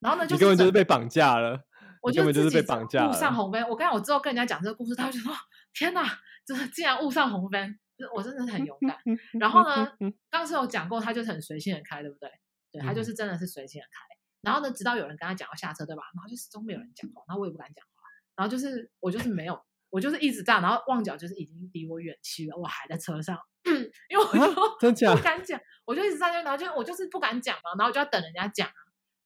[0.00, 1.60] 然后呢，就根本就是被绑架了。
[2.02, 3.10] 我就就是被绑架了。
[3.10, 3.68] 误上红灯。
[3.68, 5.34] 我刚才我之后跟人家讲这个故事，他就说：
[5.74, 6.06] 天哪，
[6.46, 7.76] 真的竟然误上红灯！
[8.14, 8.96] 我真的是很勇敢。
[9.40, 9.88] 然后呢，
[10.30, 12.30] 当时有讲过，他就是很随性的开，对不对？
[12.70, 14.04] 对，他就是真的是随性的开。
[14.42, 16.02] 然后呢，直到有人跟他讲要下车，对吧？
[16.14, 17.95] 然后就始终没有人讲话，然后我也不敢讲话。
[18.36, 19.58] 然后就是我就是没有
[19.90, 23.38] 我就是一直这样，然后旺角就是已经离我远去了，我还在车上，
[24.08, 28.68] 因为我就真假不敢讲，我就一直在那，然后就我就是不敢讲嘛，然后我就要等人家讲，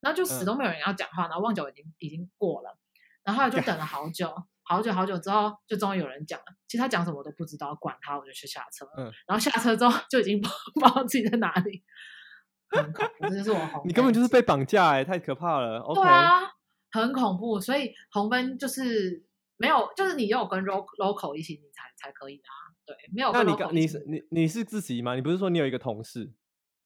[0.01, 2.79] 然后就始终没有人要讲话，然后旺角已经已经过了，
[3.25, 4.33] 然后就等了好久。
[4.63, 6.45] 好久好久之后，就终于有人讲了。
[6.69, 8.87] 其实他讲什么我都不知道，管他，我就去下车。
[8.97, 10.47] 嗯，然后下车之后就已经不
[10.79, 11.83] 知道自己在哪里。
[12.71, 13.83] 很恐怖，这就是我 红。
[13.85, 15.83] 你根本就是被绑架哎，太可怕了。
[15.93, 16.43] 对啊，
[16.91, 17.61] 很恐怖。
[17.61, 19.25] 所以红分就是
[19.57, 22.71] 没有，就是你有跟 local 一起，你才才可以的啊。
[22.87, 23.31] 对，没有。
[23.33, 25.15] 那你你是你你是自己吗？
[25.15, 26.33] 你不是说你有一个同事？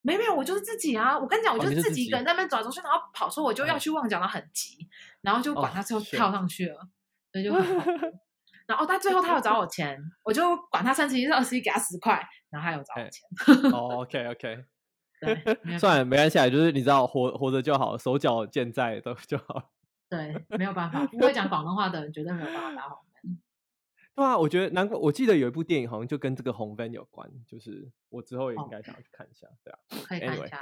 [0.03, 1.19] 没没有，我就是自己啊。
[1.19, 4.87] 我跟你讲，我就是自己一个人在那边走来走去，然后跑出，我就要去旺角，然后很急，
[5.23, 6.79] 然后就管他，最后跳上去了。
[7.33, 7.51] 所以就
[8.69, 13.73] 然后他最后他有找我钱，我就管他三十一是二十一，给他十块，然后他有找我钱。
[13.73, 14.65] 哦， OK OK，
[15.79, 19.71] 算了，没关系，就是你知道，活活着就好，手脚健在都 就好。
[20.17, 23.39] 对，没有办法，不会讲广东话的人绝对没有办法打红 van。
[24.15, 30.61] 对啊，我觉得难怪，我记得有一部电影好像就跟这个红 van 有关，就是我之后也应该想要去看一下，对啊，可以看一下，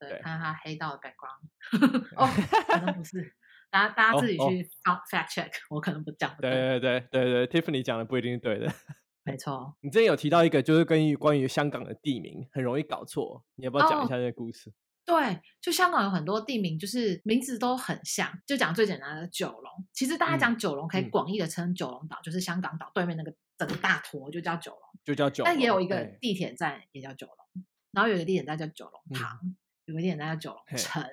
[0.00, 2.06] 对，看看他黑道的 background。
[2.16, 2.26] 哦，
[2.66, 3.34] 可能不是。
[3.70, 5.76] 大家大家自己去 fact check，、oh, oh.
[5.76, 6.36] 我可能不讲。
[6.38, 8.70] 对对对对对，Tiffany 讲的不一定是对的。
[9.24, 9.74] 没错。
[9.80, 14.74] 你之前有提到一个，就是关于关于香港的地名很容易搞错，你要不要讲一下这个故事？Oh,
[15.04, 18.32] 对，就香港有很多地名，就是名字都很像。
[18.46, 25.52] 就讲最简单的九龙，其实大家讲九龙可以广义的称九龙岛，嗯、就是香港岛对面那个整个大坨就叫九龙，就叫九龙。
[25.52, 31.04] 但也有一个地铁站也叫九龙，然后有一个地铁站叫九龙塘，嗯、有个地铁站叫九龙城，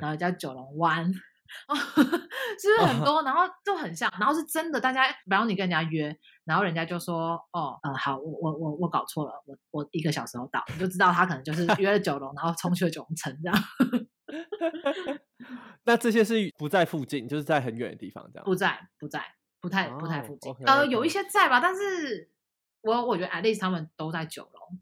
[0.00, 1.12] 然后叫九龙湾。
[1.68, 3.18] 哦，是不是很 多？
[3.18, 4.80] 哦、然后就很像，然后是真的。
[4.80, 13.62] 大家，比方你跟人家约，然后人家就说：“哦，呃，好，我我我我搞错了，我我一个小时后到。”你就知道他可能就是约了九龙，然后冲去了九龙城这样。
[15.84, 18.44] 那这些是不在附近，就是在很远的地方这样。
[18.44, 20.52] 不在，不在，不太不太附近。
[20.52, 20.66] 哦、okay, okay.
[20.66, 22.30] 呃，有一些在吧，但是
[22.80, 24.80] 我我觉得 at least 他们都在九龙。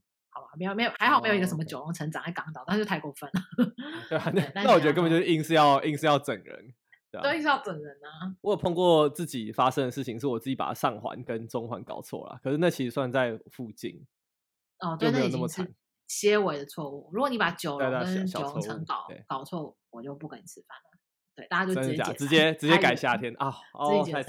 [0.59, 3.41] 没有没有，还好没有一个什么九龙城长在港岛，但是太过分了。
[4.09, 6.75] 对啊，那那我觉得根本就是硬是要硬是要整人，
[7.11, 8.35] 对，硬是要整人啊！
[8.41, 14.07] 我有碰过自己发生的事情，是我自己把上环跟中环搞错了，可是那其实算在附近。
[14.81, 15.75] 哦，对，那已经是
[16.09, 17.11] 些微的错误。
[17.13, 20.99] 如果你把九龙跟九龙城搞搞错，我就不跟你吃饭了。
[21.37, 23.55] 对，大家就直接直接直接改夏天啊！
[23.75, 24.23] 哦，太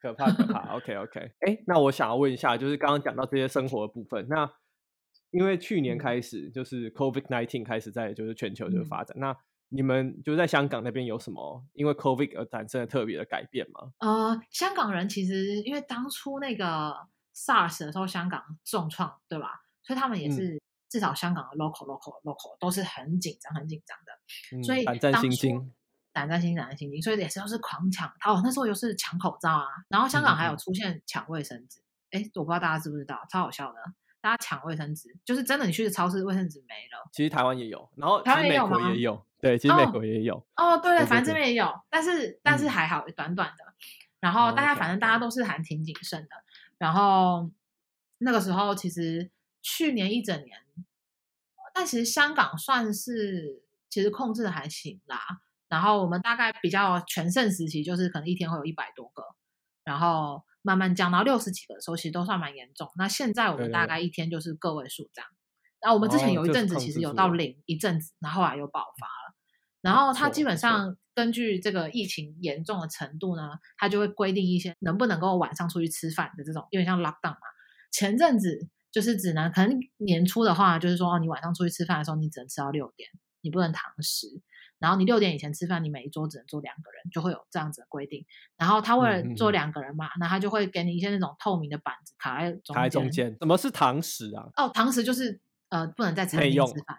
[0.00, 0.76] 可怕可怕。
[0.76, 4.50] OK OK，哎，那我想要问一下，就是刚刚讲到这些生活的部分，那。
[5.34, 9.36] 因为去年开始就是 COVID nineteen 开始在就是全球就是发展，嗯、那
[9.68, 13.90] 你们就在香港那边有什么因为 COVID 而产生的特别的改变吗？
[13.98, 16.94] 呃，香港人其实因为当初那个
[17.34, 19.62] SARS 的时候，香港重创，对吧？
[19.82, 25.72] 所以他们也是、嗯、至少香港的 local local local 都是很紧张很紧张的，嗯、所以胆战心惊，
[26.12, 31.80] 胆战心胆战心惊，所以也是都是狂抢哦，那时候又是抢口罩啊，然后香港还有出现抢卫生纸，
[32.12, 33.78] 哎、嗯，我不知道大家知不知道，超好笑的。
[34.24, 37.10] 大家抢卫生纸，就是真的，你去超市卫生纸没了。
[37.12, 38.90] 其实台湾也有，然后台湾也有吗？
[38.90, 40.34] 也有，对，其实美国也有。
[40.56, 43.74] 哦，哦，对，反正这边也有，但是但是还好，短短的。
[44.20, 46.30] 然后大家反正大家都是还挺谨慎的。
[46.78, 47.50] 然后
[48.16, 50.58] 那个时候其实去年一整年，
[51.74, 55.20] 但其实香港算是其实控制的还行啦。
[55.68, 59.22] 然后我们大概比较全盛时期，就是可能一天会有一百多个，
[59.84, 60.42] 然后。
[60.64, 62.88] 慢慢降到六十几个的时候，其实都算蛮严重。
[62.96, 65.30] 那现在我们大概一天就是个位数这样。
[65.78, 69.34] 然后我们之前有一阵子其实有到零一阵子，然后后来又爆发了。
[69.82, 77.40] 然后它基本上根据这个疫情严重的程度呢，它就会规定一些能不能够晚上出去吃饭的这种，有点像 lockdown 嘛。
[77.92, 83.10] 前阵子就是只能可能年初的话，就是说哦，你晚上出去吃饭的时候，你只能吃到六点，
[83.42, 84.28] 你不能堂食。
[84.84, 88.26] 然后你六点以前吃饭，你每一桌只能坐两个人，就会有这样子的规定。
[88.58, 92.74] 然后他为了坐两个人嘛，那、嗯嗯、他就会给你一些那种透明的板子卡在中间。
[92.74, 94.46] 卡在中间，什么是堂食啊？
[94.56, 96.98] 哦，堂食就是呃，不能在餐厅吃饭，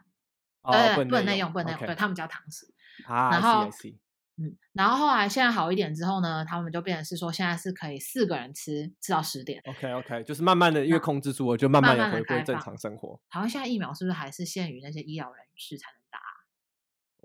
[0.64, 2.66] 哦、对，不能内用，不能内用.对他们叫堂食。
[3.06, 3.96] 啊，然后是是
[4.38, 9.62] 嗯，然后后来现在好一点之后呢，他们就变成是说现在是可以四个人吃，吃到十点。
[9.64, 13.18] OK OK，就是慢慢的因为控制住了，就慢慢的回归正常生活。
[13.30, 16.05] 好像现在疫苗是不是还是限于那些医疗人士才能打？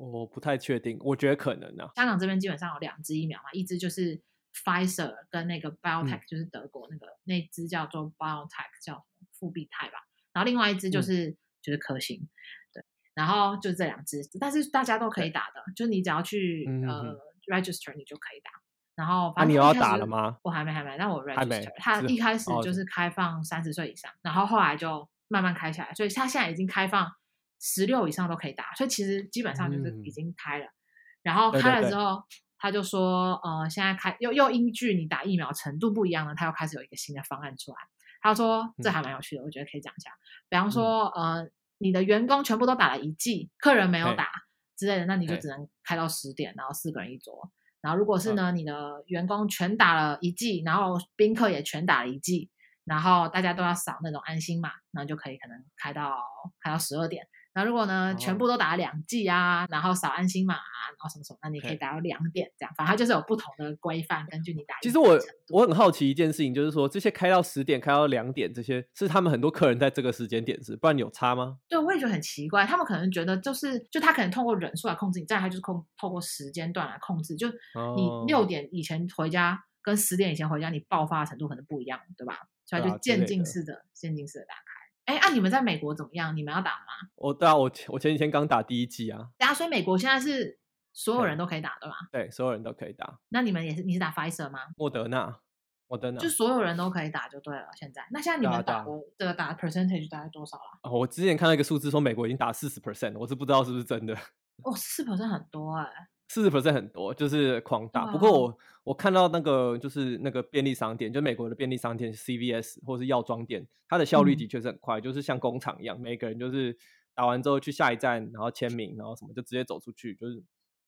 [0.01, 1.93] 我不太确定，我觉得可能呢、啊。
[1.95, 4.19] 香港这边基本上有两支疫苗嘛，一支就是
[4.55, 9.05] Pfizer 跟那个 BioNTech，、嗯、就是德国那个那支叫做 BioNTech，叫
[9.39, 9.99] 复必泰吧。
[10.33, 12.27] 然后另外一支就是、嗯、就是科兴，
[12.73, 12.83] 对。
[13.13, 18.51] 然后就这两支，但是大家都可以打的，就是你只要去、嗯、呃 register，你就可以打。
[18.97, 20.39] 然后反正、啊、你有要打了吗？
[20.43, 21.71] 我还没还没，那我 register。
[21.77, 27.13] 他一开始就是开放三十岁以上，然后后来就慢慢开下来，所以他现在已经开放。
[27.61, 30.65] 十六以上都可以打，所以其实基本上就是已经开了。
[30.65, 30.77] 嗯、
[31.23, 32.23] 然后开了之后，
[32.59, 37.77] 他就说，呃，现在开又又依据你打疫苗程度不一样呢，他又开始有一个新的方案出来。
[38.23, 40.11] 他说这还蛮有趣的，嗯、我觉得可以讲一下。
[40.49, 44.29] 比方说，嗯、呃，你的员工全部都打了一剂，客人没有打
[44.77, 47.51] 之类的，那你就只能开到十点，然后四个人一桌。
[47.81, 52.51] 然后如果是呢，你的员工全打了一剂，然后宾客也全打了一剂，
[52.85, 56.23] 然后大家都要扫那种安心码，那就可以可能开到
[56.61, 57.27] 开到十二点。
[57.53, 64.77] 那如果呢，全部都打两剂啊，然后扫安心码啊，然后什么什么，那你可以打到两点这样，反正它就是有不同的规范，根据你打。
[64.83, 71.59] 其实我我很好奇一件事情，就是说这些开到十点、开到两点这些，是他们很多客人在这个时间点是，不然你有差吗？
[71.69, 82.39] 对，我也觉得很奇怪，他们可能觉得就是，就他可能通过人数来控制你，再来他就是控透过时间段来控制，就你六点以前回家跟十点以前回家，你爆发的程度可能不一样，对吧？
[82.65, 84.80] 所以就渐进式的、渐进式的打开。
[85.11, 86.37] 哎，那、啊、你们在美国怎么样？
[86.37, 87.09] 你们要打吗？
[87.17, 89.29] 我对啊，我我前几天刚打第一季啊。
[89.39, 90.59] 对啊所以美国现在是
[90.93, 91.95] 所有人都可以打的吗？
[92.13, 93.19] 对，所有人都可以打。
[93.31, 93.83] 那你们也是？
[93.83, 94.61] 你是打 Pfizer 吗？
[94.77, 95.41] 莫德纳，
[95.89, 97.69] 莫德纳，就所有人都可以打就对了。
[97.75, 100.81] 现在，那现在你们打的这个打的 percentage 大概多少了？
[100.83, 104.15] 哦，我之前看到一个数字说美国已经打四十 percent，我是不知道是不是真的。
[104.63, 105.91] 哦，四 percent 很多哎、欸。
[106.31, 108.07] 四十 percent 很多，就是狂打。
[108.07, 116.79] 不过我我看到那个就是那个便利商店，就美国的便利商店 CVS 或是药妆店，它的效率的确是很快，嗯、就是像工厂一样，每个人就是
[117.17, 120.41] 打完之后去下一站，然后签名，然后什么就直接走出去，就是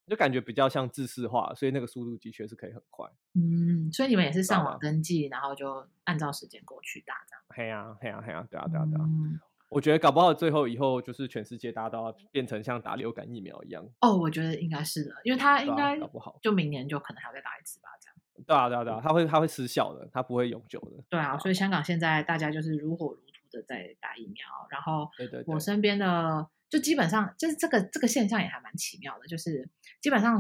[0.07, 3.05] 就感觉比较像制式化，所以那个速度的确是可以很快。
[3.35, 7.43] 嗯，所以你们也是上网登记，然后就按照时间过去打这样。
[7.49, 9.05] 嘿呀嘿呀嘿呀，对啊对啊对啊。
[9.05, 9.41] 嗯
[9.73, 18.17] 我觉得搞不好最后以后就是全世界大家都要变成像打流感疫苗一样哦，我觉得应该是的，因为它应该搞不好就明年就可能还要再打一次吧，这样。
[18.47, 21.03] 对啊对啊对啊，它会它会失效的，它不会永久的。
[21.09, 25.09] 对啊，所以香港现在大家就是如火如荼的在打疫苗，然后
[25.47, 29.69] 我身边的就基本上就是这个这个现象也还蛮奇妙的，就是
[30.01, 30.39] 基本上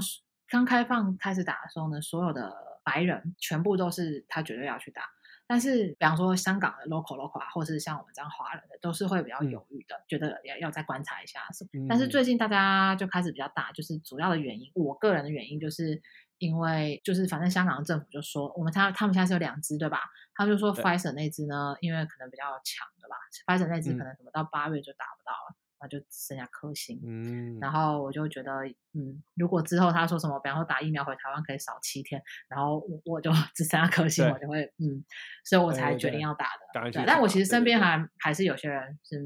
[0.48, 2.52] 刚开放开始打的时候呢，所有的
[2.84, 5.02] 白人全部都是他绝对要去打。
[5.46, 11.70] 但是，比方说香港的 local local 啊，或是像我们这样华人的，都是会比较犹豫的，嗯、觉得要要再观察一下什么。
[11.74, 16.00] 嗯、但是最近大家就开始比较大，就是主要的原因，我个人的原因就是
[16.38, 19.98] 因为就是反正香港的政府就说，我们他他们现在是有两只对吧？
[20.34, 23.16] 他们就说 Pfizer 那支呢，因为可能比较强对吧
[23.46, 25.56] ？Pfizer 那支可能什么到八月就打不到了。
[25.82, 28.52] 嗯那就剩下颗星，嗯，然后我就觉得，
[28.94, 35.04] 嗯，如果之后他说什么，比方说打疫苗回台湾可以少七天，然后我我就 只剩下颗星，我就会，嗯，
[35.44, 36.90] 所以我才决定要打的。
[36.92, 39.20] 对，但我其实身边还还是有些人是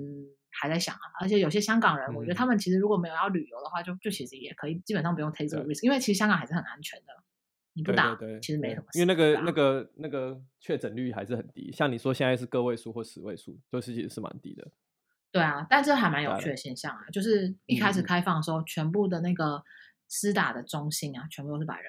[0.50, 7.12] 还在想啊，而且有些香港人，我觉得他们其实如果没有要旅游的话，就就其实也可以，基本上不用 take 这个 risk，因为其实香港还是很安全的，
[7.74, 8.98] 你不打，对对对其实没什么事。
[8.98, 14.66] 因为那个那个那个确诊率还是很低，像你说现在是个位数或十位数，都是其实是蛮低的。
[15.36, 19.62] 对啊，但这还蛮有趣的现象啊，就是一开始开放的时候，嗯、全部的那个
[20.08, 21.84] 施打的中心啊，全部都是白人，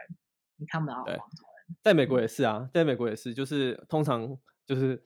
[0.57, 1.77] 你看不到黄种人。
[1.81, 5.01] 在美国也是啊，在美国也是，就是通常就是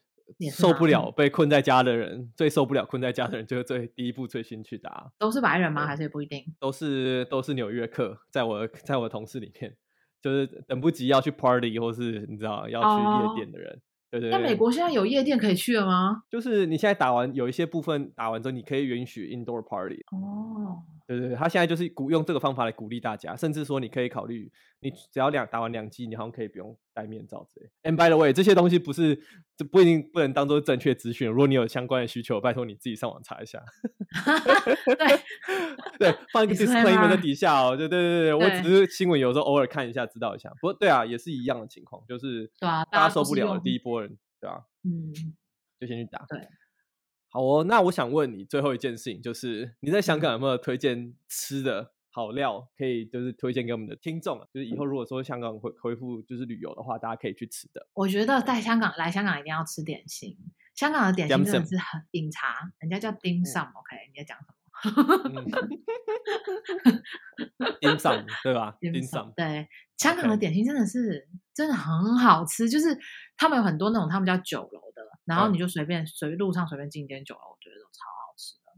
[0.52, 5.12] 受不了被困在家的人，最受不了困在家的人，就是最第一步最先去打。
[5.20, 5.86] 都是白人吗？
[5.86, 6.44] 还是也不一定？
[6.60, 9.78] 都是都是纽约客，在我在我的同事里面，
[10.20, 13.72] 就是等不及要去 party 或是你知道要去夜店的人。
[13.72, 13.82] 哦
[14.12, 16.22] 对对对，那美国现在有夜店可以去了吗？
[16.30, 20.04] 就是你现在打完有一些部分打完之后，你可以允许 indoor party。
[20.12, 27.70] 哦，对对对，他现在就是鼓用这个方法来鼓励大家，甚至说你可以考虑，你只要两打完两剂，你好像可以不用戴面罩之类。
[27.84, 29.22] And by the way，这些东西不是
[29.58, 31.28] 这不一定不能当做正确资讯。
[31.30, 33.62] 如果你有相关的需求，拜托你自己上网查一下。
[34.86, 35.20] 对
[36.12, 37.76] 对，放一个 disclaimer 在底下哦。
[37.76, 40.50] 对对对对，我只是新闻有时候偶尔看一下，知道一下。
[40.62, 45.14] 不过对啊，也是一样的情况，就是大家受不了的第一波人，对啊，嗯，
[45.80, 46.26] 就先去打。
[46.30, 46.40] 对，
[47.32, 47.64] 好哦。
[47.64, 51.94] 那我想问你最后一件事情，就是你在香港有没有推荐吃的？
[52.14, 57.88] 好料可以就是推荐给我们的听众，就是以后如果说香港恢恢复就是旅游的话，大家可以去吃的。
[57.94, 60.38] 我觉得在香港来香港一定要吃点心，
[60.76, 63.96] 香港的点心真的是很饮茶，人家叫 dim sum，OK？
[64.14, 64.56] 你在讲什么
[67.80, 72.88] ？dim sum 对吧？dim sum 对，香港的点心真的是真的很好吃，就是
[73.38, 74.91] 他们有很多那种他们叫酒楼的，
[75.26, 78.72] 然后你就随便随路上随便进一间酒楼，我觉得都超好吃的。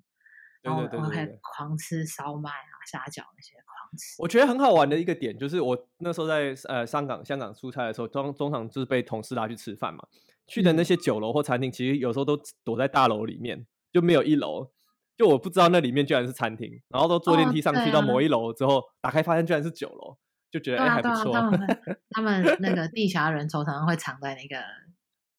[0.62, 4.22] 然后我还狂吃烧麦啊、虾饺那些，狂吃。
[4.22, 10.08] 我觉得很好玩的一个点就是，我那时候在呃香港香港出差的时候，中中场就是被同事拉去吃饭嘛。
[10.46, 14.72] 去的那些酒楼或餐厅，其实有时候都躲在大楼里面，就没有一楼。
[15.16, 20.18] 就我不知道那里面居然是餐厅，然后都坐电梯上去到某一楼之后，打开发现居然是酒楼，
[20.52, 21.32] 就觉得哎还不错。
[21.32, 21.68] 他们
[22.10, 24.64] 他 们那个地下人头常常会藏在那个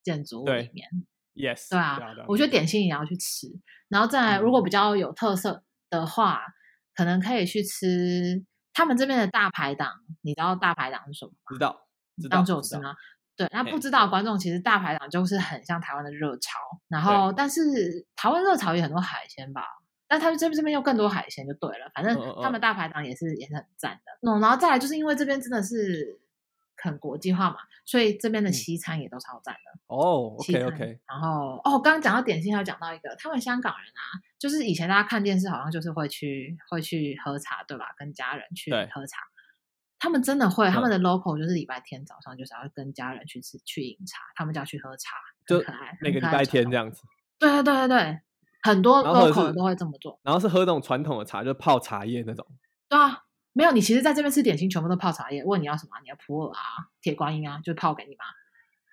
[0.05, 0.89] 建筑物里面。
[1.35, 1.99] Yes，对啊，
[2.29, 3.49] 我觉得点心也要去吃，
[3.89, 6.53] 然后再来，如果比较有特色的话，嗯、
[6.95, 9.91] 可能可以去吃他们这边的大排档，
[10.23, 11.53] 你知道大排档是什么吗？
[11.53, 11.89] 知道，
[12.23, 12.37] 知道。
[12.37, 12.95] 当做是吗？
[13.37, 17.61] 对，那不知道观众其实大排档就是很像台湾的热潮，然后但是
[18.15, 19.67] 台湾热潮也很多海鲜吧，
[20.07, 24.31] 但他们这边这边又更多海鲜就对了，反正他们大排档也是、哦、也是很赞的。
[24.31, 26.21] 嗯，然后再来就是因为这边真的是
[26.77, 29.81] 很国际化嘛，所以这边的西餐也都超赞的。
[29.87, 31.01] 哦，OK OK。
[31.07, 34.03] 然后哦，刚刚讲到点心，还有讲到一个，他们香港人啊，
[34.39, 37.95] 就是以前大家看电视好像就是会去会去喝茶，对吧？
[37.97, 39.19] 跟家人去喝茶。
[39.99, 45.17] 他们真的会，他们的 local 就是礼拜天早上就是要跟家人去吃去饮茶，他们就要去喝茶，
[45.47, 45.97] 就可爱。
[46.03, 47.03] 每个礼拜天这样子。
[47.39, 48.21] 对对对对对，
[48.63, 50.21] 很多 local 都会这么做。
[50.23, 52.47] 然后是喝那种传统的茶，就泡茶叶那种。
[52.87, 53.23] 对啊，
[53.55, 55.43] 没有你其实在这边吃点心，全部都泡茶叶。
[55.45, 55.93] 问你要什么？
[56.03, 56.59] 你要普洱啊、
[57.01, 58.25] 铁观音啊，就泡给你嘛。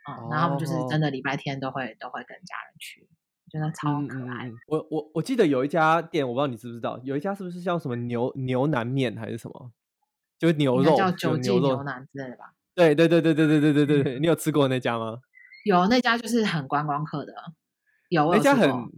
[0.07, 3.09] 嗯，然后他们就是真的礼拜天都会都会跟家人去，
[3.51, 4.47] 觉得超可爱。
[4.47, 9.71] 嗯、我我我记得有一家店，我不知道你知不知道，有一家是不是叫什么牛牛腩面还是什么？
[10.39, 12.53] 就是牛肉，叫九记牛腩之类的吧？
[12.73, 15.19] 对对对对对对对对对对，你有吃过那家吗？
[15.65, 17.33] 有，那家就是很观光客的，
[18.09, 18.91] 有，那家很很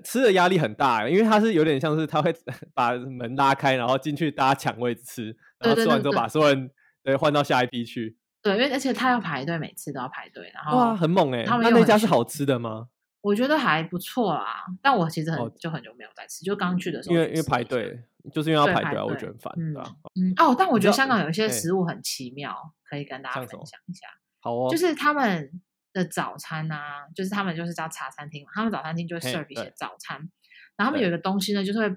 [0.00, 2.34] 吃的压力很大，因为它是有点像是他会
[2.74, 6.70] 把门拉开，然后进去大家抢位置吃，然后吃完之后把所有人
[7.02, 8.16] 对换到下一批去。
[8.40, 11.44] 对，因为而且他要排队，每次都要排队，然后哇，很猛哎！
[11.44, 12.88] 那那家是好吃的吗？
[13.20, 18.02] 我觉得还不错啦，但我其实很就很久没有再吃，就刚去的时候，因为因为排队。
[18.32, 19.82] 就是因为要排队啊，我觉得很烦，对吧？
[20.14, 22.54] 嗯哦，但我觉得香港有一些食物很奇妙，
[22.88, 24.06] 可以跟大家分享一下。
[24.38, 25.50] 好哦，就是他们
[25.92, 30.18] 的早餐啊，就是他们就是叫茶餐厅嘛，他们早餐厅就会 serve 一些早餐，
[30.76, 31.96] 然后他们有一个东西呢，就是会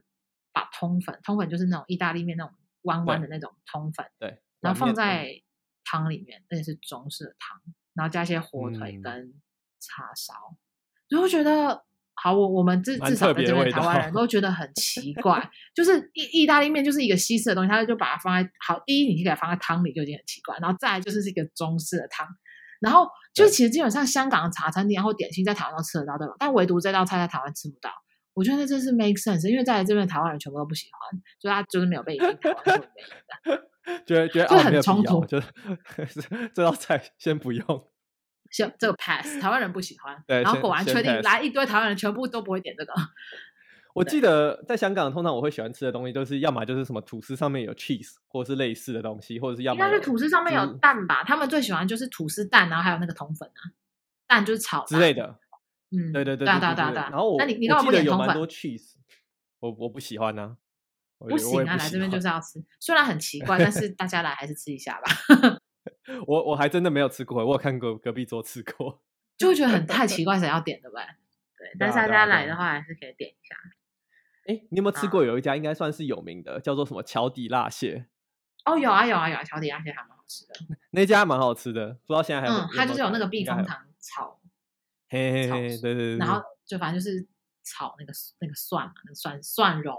[0.52, 5.30] 把通粉，通粉就是那种意大利面那种弯弯的那种通粉，对，然后放在
[5.84, 7.62] 汤里面，而且是中式的汤，
[7.94, 9.34] 然后加一些火腿跟
[9.80, 10.34] 叉烧，
[11.08, 11.86] 就会觉得。
[12.18, 22.26] 好，我我们至至少在这边台湾人都觉得很奇怪，就是意意大利面就是一个西式的东西，他就把它放在好，第一你就给它放在汤里就已经很奇怪，然后再来就是是一个中式的汤，
[22.82, 26.34] 然后就其实基本上香港的茶餐厅然后点心在台湾都吃得到，对吧？
[26.40, 27.90] 但唯独这道菜在台湾吃不到，
[28.34, 32.30] 我觉得这是 make sense，因为在这边台湾人全部都不喜欢，所以他就是没有被引进
[34.06, 35.48] 觉得觉得就很冲突，就是
[36.54, 37.88] 这道菜先不用。
[38.52, 42.94] 先，这个 pass 台湾人不喜欢，对，然后果然确定来一堆台湾人，全部都不会点这个。
[43.96, 51.24] 我记得在香港，通常我会喜欢吃的东西都是要么就是什么吐司上面有 cheese，或者是类似的东西，或者是要么应该是吐司上面有蛋吧？
[51.24, 53.72] 他们最喜欢就是吐司蛋，然后还有那个通粉啊，
[54.28, 55.40] 蛋就是炒之类的。
[55.92, 56.94] 嗯，对对对对对对。
[56.94, 58.96] 然后我那你你干嘛不点通粉？cheese，
[59.60, 60.58] 我我不喜欢呢。
[61.18, 65.60] 不行啊，来这边就是要吃，虽然很奇怪，但是大家来还是吃一下吧。
[66.28, 69.02] 我我还真的没有吃过，我有看过隔壁桌吃过，
[69.38, 71.04] 就会觉得很太 奇怪，谁要点对不对？
[71.58, 73.56] 对， 但是大家来的话还是可以点一下。
[74.46, 78.08] 哎，你有没有吃过有一家应该算是有名的，叫做什么桥底辣蟹？
[78.66, 80.54] 哦，有啊有啊有啊，桥底辣蟹还蛮好吃的，
[80.92, 82.54] 那家蛮好吃的，不知道现在还有。
[82.54, 84.40] 嗯，它就是有那个避风塘炒，
[85.10, 87.28] 嘿嘿嘿，对对对，然后就反正就是
[87.64, 89.96] 炒那个那个蒜嘛，那个蒜蒜蓉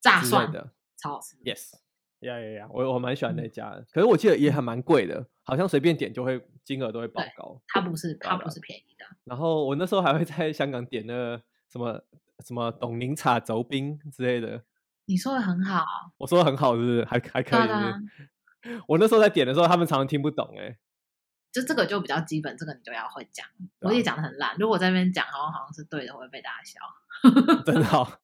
[0.00, 1.36] 炸蒜的，超好吃。
[1.44, 1.74] Yes。
[2.20, 2.68] 呀呀呀！
[2.72, 7.62] 我我蛮喜欢那家的，可是我记得也还蛮贵的，好像随便点就会金额都会爆高。
[7.68, 9.06] 它不是它不是便宜的。
[9.22, 12.02] 然后我那时候还会在香港点那个什么
[12.44, 14.62] 什么董宁茶轴冰之类的。
[15.06, 15.84] 你说的很好，
[16.18, 17.04] 我说的很好，是不是？
[17.04, 17.68] 还还可以是
[18.70, 18.82] 是？
[18.88, 20.76] 我那时候在点的时候，他们常常听不懂哎。
[21.50, 23.46] 就这个就比较基本，这个你就要会讲。
[23.80, 26.78] 我也讲的很烂，如果在那边讲好像好像是对的，会被大家笑。
[27.64, 28.20] 真的好。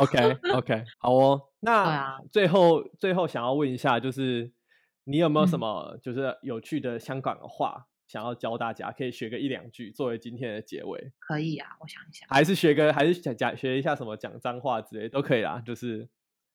[0.00, 1.42] OK OK， 好哦。
[1.60, 4.52] 那最后、啊、最后想要问一下，就是
[5.04, 8.90] 你有没有什么就是有趣的香港的话、嗯、想要教大家？
[8.90, 11.12] 可以学个一两句作为今天的结尾。
[11.20, 12.26] 可以啊，我想一想。
[12.28, 15.62] 还是学个，还是讲讲学一下什么讲脏话之类都可以啦。
[15.64, 16.08] 就是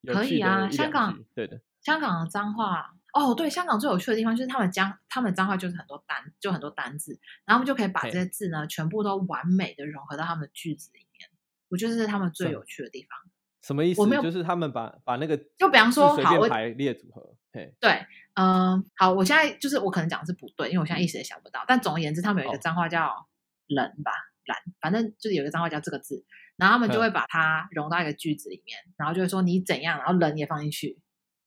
[0.06, 11.30] 可以啊，香港对的，香港的脏话哦，对，香港最有趣的地方就是他们将他们脏话就是很多单，就很多单字，然后他们就可以把这些字呢全部都完美的融合到他们的句子里面。
[11.70, 13.32] 我觉得这是他们最有趣的地方。
[13.62, 14.02] 什么意思？
[14.02, 17.36] 我没有，就是他们把把那个就比方说，好，我排列组合。
[17.54, 21.64] 嘿，对，嗯，好，我现在就是我可能讲的是不对，因为我现在一时也想不到。
[21.68, 23.28] 但总而言之，他们有一个脏话叫
[23.70, 24.12] “人”吧
[24.46, 26.26] ，“懒”，反正就是有一个脏话叫这个字，
[26.58, 31.00] 然后他们就会把它融到一个句子里面，然后就会说你怎样，然后“人”也放进去。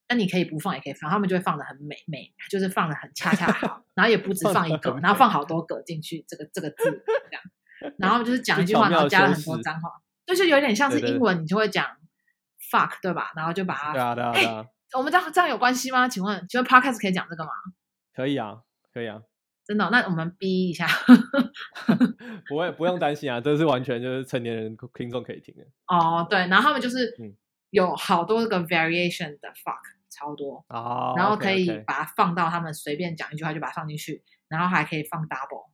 [0.08, 9.90] 那你可以不放也可以放，他们就会放的很美美，就是放的很恰恰好，然后也不止放一个，然后放好多个进去，这个这个字这样，然后就是讲一句话，然后加了很多脏话，
[10.24, 11.96] 就是有点像是英文，你就会讲。
[12.68, 13.32] fuck 对吧？
[13.36, 13.92] 然后就把它。
[13.92, 14.66] 对啊对啊对啊。
[14.96, 16.08] 我们这样这样有关系吗？
[16.08, 17.50] 请问，请问 podcast 可以讲这个吗？
[18.14, 18.60] 可以啊，
[18.92, 19.20] 可以啊。
[19.66, 19.88] 真的、哦？
[19.90, 20.86] 那我们逼一下。
[22.48, 25.64] 不会，不用担心啊，这是完全就是成年人听众可以听的。
[25.88, 27.12] 哦，对，然后他们就是，
[27.70, 35.66] 有好多个 variation 的 fuck，超多哦，然后可以.把它放到他们随便讲一句话就把它放进去，然后还可以放 double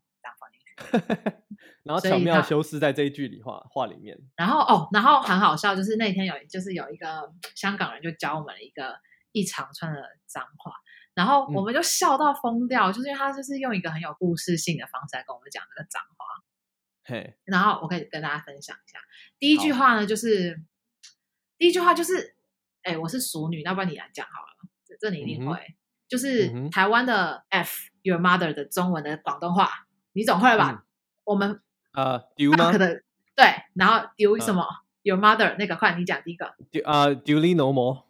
[1.83, 4.19] 然后巧妙修饰在这一句里话话里面。
[4.37, 8.99] 然后哦，然后很好笑，就是那天有就是有一个香港人就教我们了一个
[9.33, 10.73] 一长串的脏话，
[11.15, 16.27] 然后我们就笑到疯掉，嗯、就是因为他就是用一个很有故事性的方式来跟我们讲这个脏话。
[17.05, 18.99] 嘿，然后我可以跟大家分享一下，
[19.39, 20.63] 第一句话呢就是。
[21.59, 22.35] 第一句话就是，
[22.83, 24.69] 哎，我是熟女，要不然你来讲好了。
[24.85, 25.75] 这这你一定会，嗯、
[26.09, 30.71] 就是台湾的 F，your mother 的中文的广东话，你总会了吧？
[30.73, 30.83] 嗯、
[31.25, 31.61] 我们
[31.93, 32.73] 呃丢吗？
[32.73, 34.69] 对，然后丢什么、呃、
[35.03, 36.55] ？your mother 那个，快你讲第一个。
[36.71, 38.03] 丢啊，duly no more。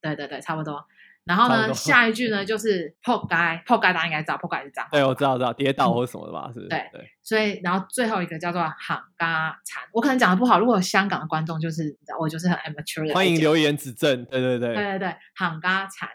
[0.00, 0.84] 对对对，差不多。
[1.24, 4.88] 然后呢，下一句呢就是破街，破街大家应该知道，扑街是这样。
[4.92, 6.48] 对，我知道，知道，跌倒或什么的吧？
[6.52, 6.68] 是不是。
[6.68, 7.10] 对对。
[7.22, 10.58] 所以，然后最后一个叫做喊嘎惨，我可能讲的不好。
[10.58, 13.14] 如果有香港的观众就是，我就是很 amateur 的。
[13.14, 14.24] 欢迎留言指正。
[14.26, 14.74] 对对对。
[14.74, 16.10] 对对对，行家产。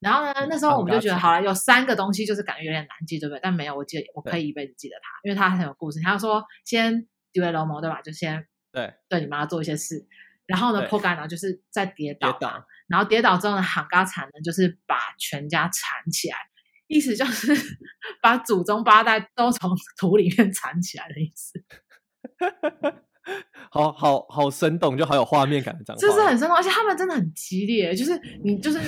[0.00, 3.40] 然后呢，那时候我们就觉得，好了，有三个东西就是感觉有点难记，对不对？
[3.42, 6.00] 但没有，我记得我可以一辈子记得它，因为它很有故事。
[6.00, 8.00] 他说，先丢了龙膜，对吧？
[8.00, 10.06] 就先对对你妈做一些事。
[10.46, 12.38] 然后呢，扑街呢，就是在跌倒，
[12.88, 16.36] 然后跌倒之后呢，行家产呢，就是把全家缠起来，
[16.86, 17.54] 意思就是
[18.22, 21.62] 把祖宗八代都从土里面缠起来的意思。
[23.70, 26.00] 好好好生动，就好有画面感的这样。
[26.00, 28.80] 就是很生动，而且他们真的很激烈，就是你就是。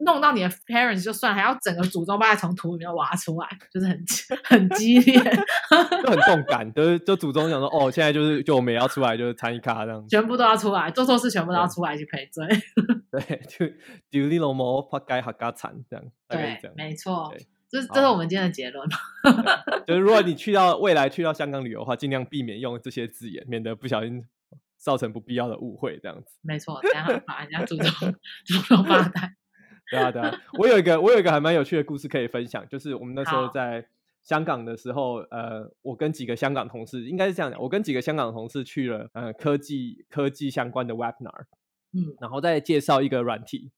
[0.00, 4.04] 弄到你的 parents 就算，还要整个祖宗把它从土里面挖出来， 就是很
[4.44, 5.14] 很激烈，
[6.02, 6.72] 就很动感。
[6.72, 12.46] 就是就祖宗讲说，哦，现在就是就我们也要出来，就是参与卡这样子，全部都要出来，做错事全部都要出来去赔罪。
[13.12, 13.66] 对，就
[14.10, 16.04] 丢你老母，怕该好家惨这样。
[16.28, 17.32] 对，没错，
[17.68, 18.88] 这这是我们今天的结论。
[19.86, 24.24] 就是如果你去到未来去到香港旅游的话，尽量避免用这些字眼，免得不小心
[24.78, 26.38] 造成不必要的误会这样子。
[26.40, 28.14] 没错，这样把人家祖宗
[28.46, 29.34] 祖宗八代。
[29.90, 33.84] 对啊，对啊，我有一个，我有一个还蛮有趣的故事可以分享，就是我们那时候在
[34.22, 41.44] 香港的时候，呃，我跟几个香港同事，应该是这样讲，我跟几个香港同事去了呃科技科技相关的 webinar，
[41.92, 43.72] 嗯，然后再介绍一个软体，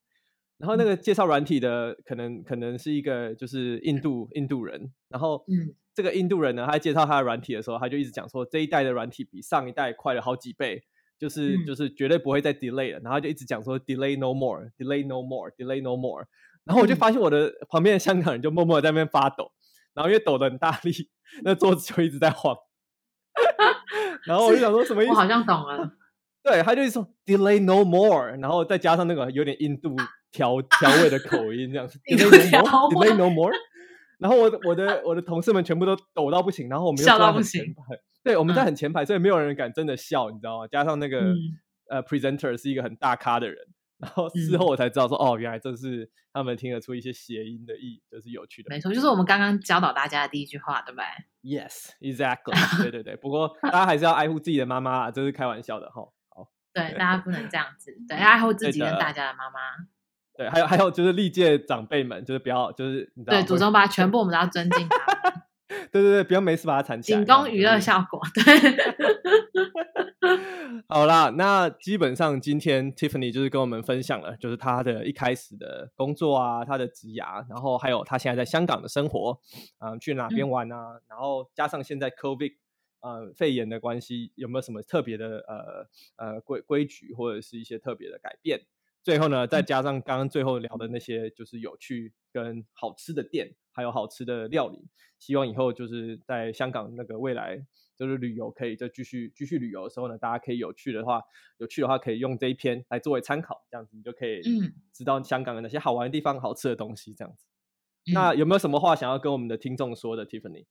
[0.59, 10.85] 然后那个介绍软体的可能可能是一个就是印度印度人，然后嗯，这个印度人呢，他在介绍他的软体的时候，他就一直讲说这一代的软体比上一代快了好几倍。
[11.23, 16.25] 就是、嗯、就是绝对不会再 delay 了，然后就一直讲说 delay no more，delay no more，delay no more。
[16.65, 19.53] 然后我就发现我的旁边的香港人就默默在那边发抖，
[19.95, 20.91] 然后因为抖得很大力，
[21.45, 22.57] 那桌子就一直在晃。
[24.27, 25.13] 然后我就想说什么意思？
[25.13, 25.93] 我好像懂了。
[26.43, 29.95] 对，他就一直说 delay no more，然后再加上那个有点印度
[30.33, 33.53] 调调味的口音，这样子 delay no more，delay no more。
[34.23, 37.75] 然后我的我的我的同事们全部都抖到不行，然后我们又笑到不行。
[38.23, 40.69] 对，我们在很前排，嗯、所以没有人敢真的笑，你知道吗？
[40.69, 41.37] 加上那个、嗯、
[41.91, 43.57] 呃，presenter 是一个很大咖的人，
[43.99, 48.71] 然后事后我才知道说，嗯、哦，原来这是他们听得出一些谐音的意，就是有趣的。
[48.71, 51.05] 没错，就是我们刚刚教导大家的第一句话，对不对
[51.43, 52.83] ？Yes, exactly。
[52.83, 56.03] 对对对，不过大家还是要爱护自己的妈妈啊，这是开玩笑的哈。
[56.29, 59.59] 好，对，对，大家不能这样子，对，爱护自己跟大家的妈妈。
[60.37, 65.23] 对，还有还有就是历届长辈们，就是不要就是你知道对，祖宗八全部我们都要尊敬他。
[65.91, 68.21] 对对对，不要没事把它缠起来，仅供娱乐效果。
[68.35, 68.45] 对，
[70.87, 79.41] 好啦，那基本上今天 Tiffany 就是跟我们分享了，就是他的一开始的工作啊，他的职涯，然后还有他现在在香港的生活，
[79.81, 82.57] 嗯、呃，去哪边玩啊，嗯、然后加上现在 COVID
[83.01, 88.61] 呃肺炎的关系，有没有什么特别的呃呃规规矩或者是一些特别的改变？
[89.03, 94.87] 最后呢，再加上刚刚最后聊的那些，就是有趣跟好吃的店，还有好吃的料理。
[95.19, 97.65] 希望以后就是在香港那个未来，
[97.97, 101.23] 就是旅游可以再继续继续旅游的时候呢，大家可以有趣的话，
[101.59, 104.41] 有趣的话可以用这一篇来作为参考，这样子你就可以
[104.93, 107.47] 知道香港有哪些好玩的地方、好吃的东西这样子。
[108.07, 110.67] 嗯、那有没有什么话想要跟我们的听众说的，Tiffany？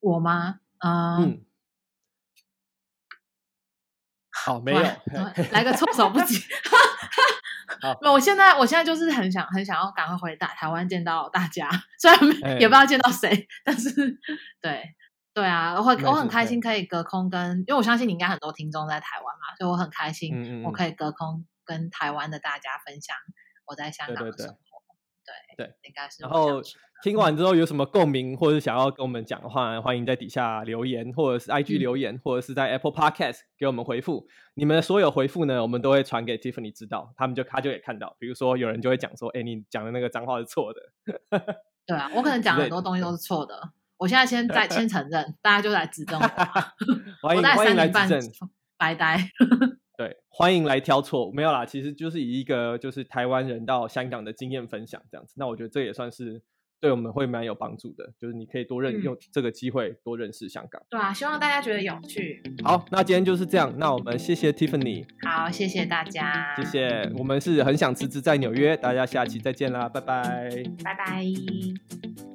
[0.00, 0.60] 我吗？
[0.78, 1.44] 呃、嗯。
[4.44, 4.82] 好，没有，
[5.52, 6.36] 来个措手不及。
[7.80, 12.20] 好，那我现在，我现在就是很想，很想要赶快回台台湾见到大家， 虽然
[12.60, 14.18] 也不知道见到谁，欸、但是，
[14.60, 14.82] 对，
[15.32, 23.16] 对啊，我会，我很开心可以隔空跟，因为我相信你应该很多听众在台湾嘛，所以我很开心，我可以隔空跟台湾的大家分享
[23.64, 24.56] 我在香港的生活。
[25.24, 25.74] 对对。
[26.20, 26.60] 然后
[27.02, 34.26] 听完之后有什么共鸣，或者想要跟我们讲的话，欢迎在底下留言，或者是 IG 留言，嗯、或者是在 Apple Podcast 给我们回复。
[34.54, 38.16] 你们的所有回复呢，我们都会传给 Tiffany 知道，他们就他就也看到。
[38.18, 40.80] 比如说有人就会讲说，哎，你讲的那个脏话是错的。
[41.86, 43.72] 对啊，我可能讲很多东西都是错的。
[43.98, 46.26] 我现在先在先承认，大家就来指正我。
[47.22, 48.20] 欢迎欢迎来指正，
[48.76, 49.18] 白呆。
[50.02, 55.34] 对，欢迎来挑错，没有啦，其实就是以一个就是台湾人到香港的经验分享这样子。
[55.36, 56.42] 那我觉得这也算是。
[56.82, 60.82] 对我们会蛮有帮助的，就是你可以多认、嗯、用这个机会多认识香港。
[60.90, 62.42] 对啊，希望大家觉得有趣。
[62.64, 63.72] 好，那今天就是这样。
[63.78, 65.04] 那我们谢谢 Tiffany。
[65.24, 66.56] 好，谢谢大家。
[66.56, 70.50] 谢谢，我们是很想辞职在纽约，大家下期再见啦，拜拜。
[70.82, 72.31] 拜拜。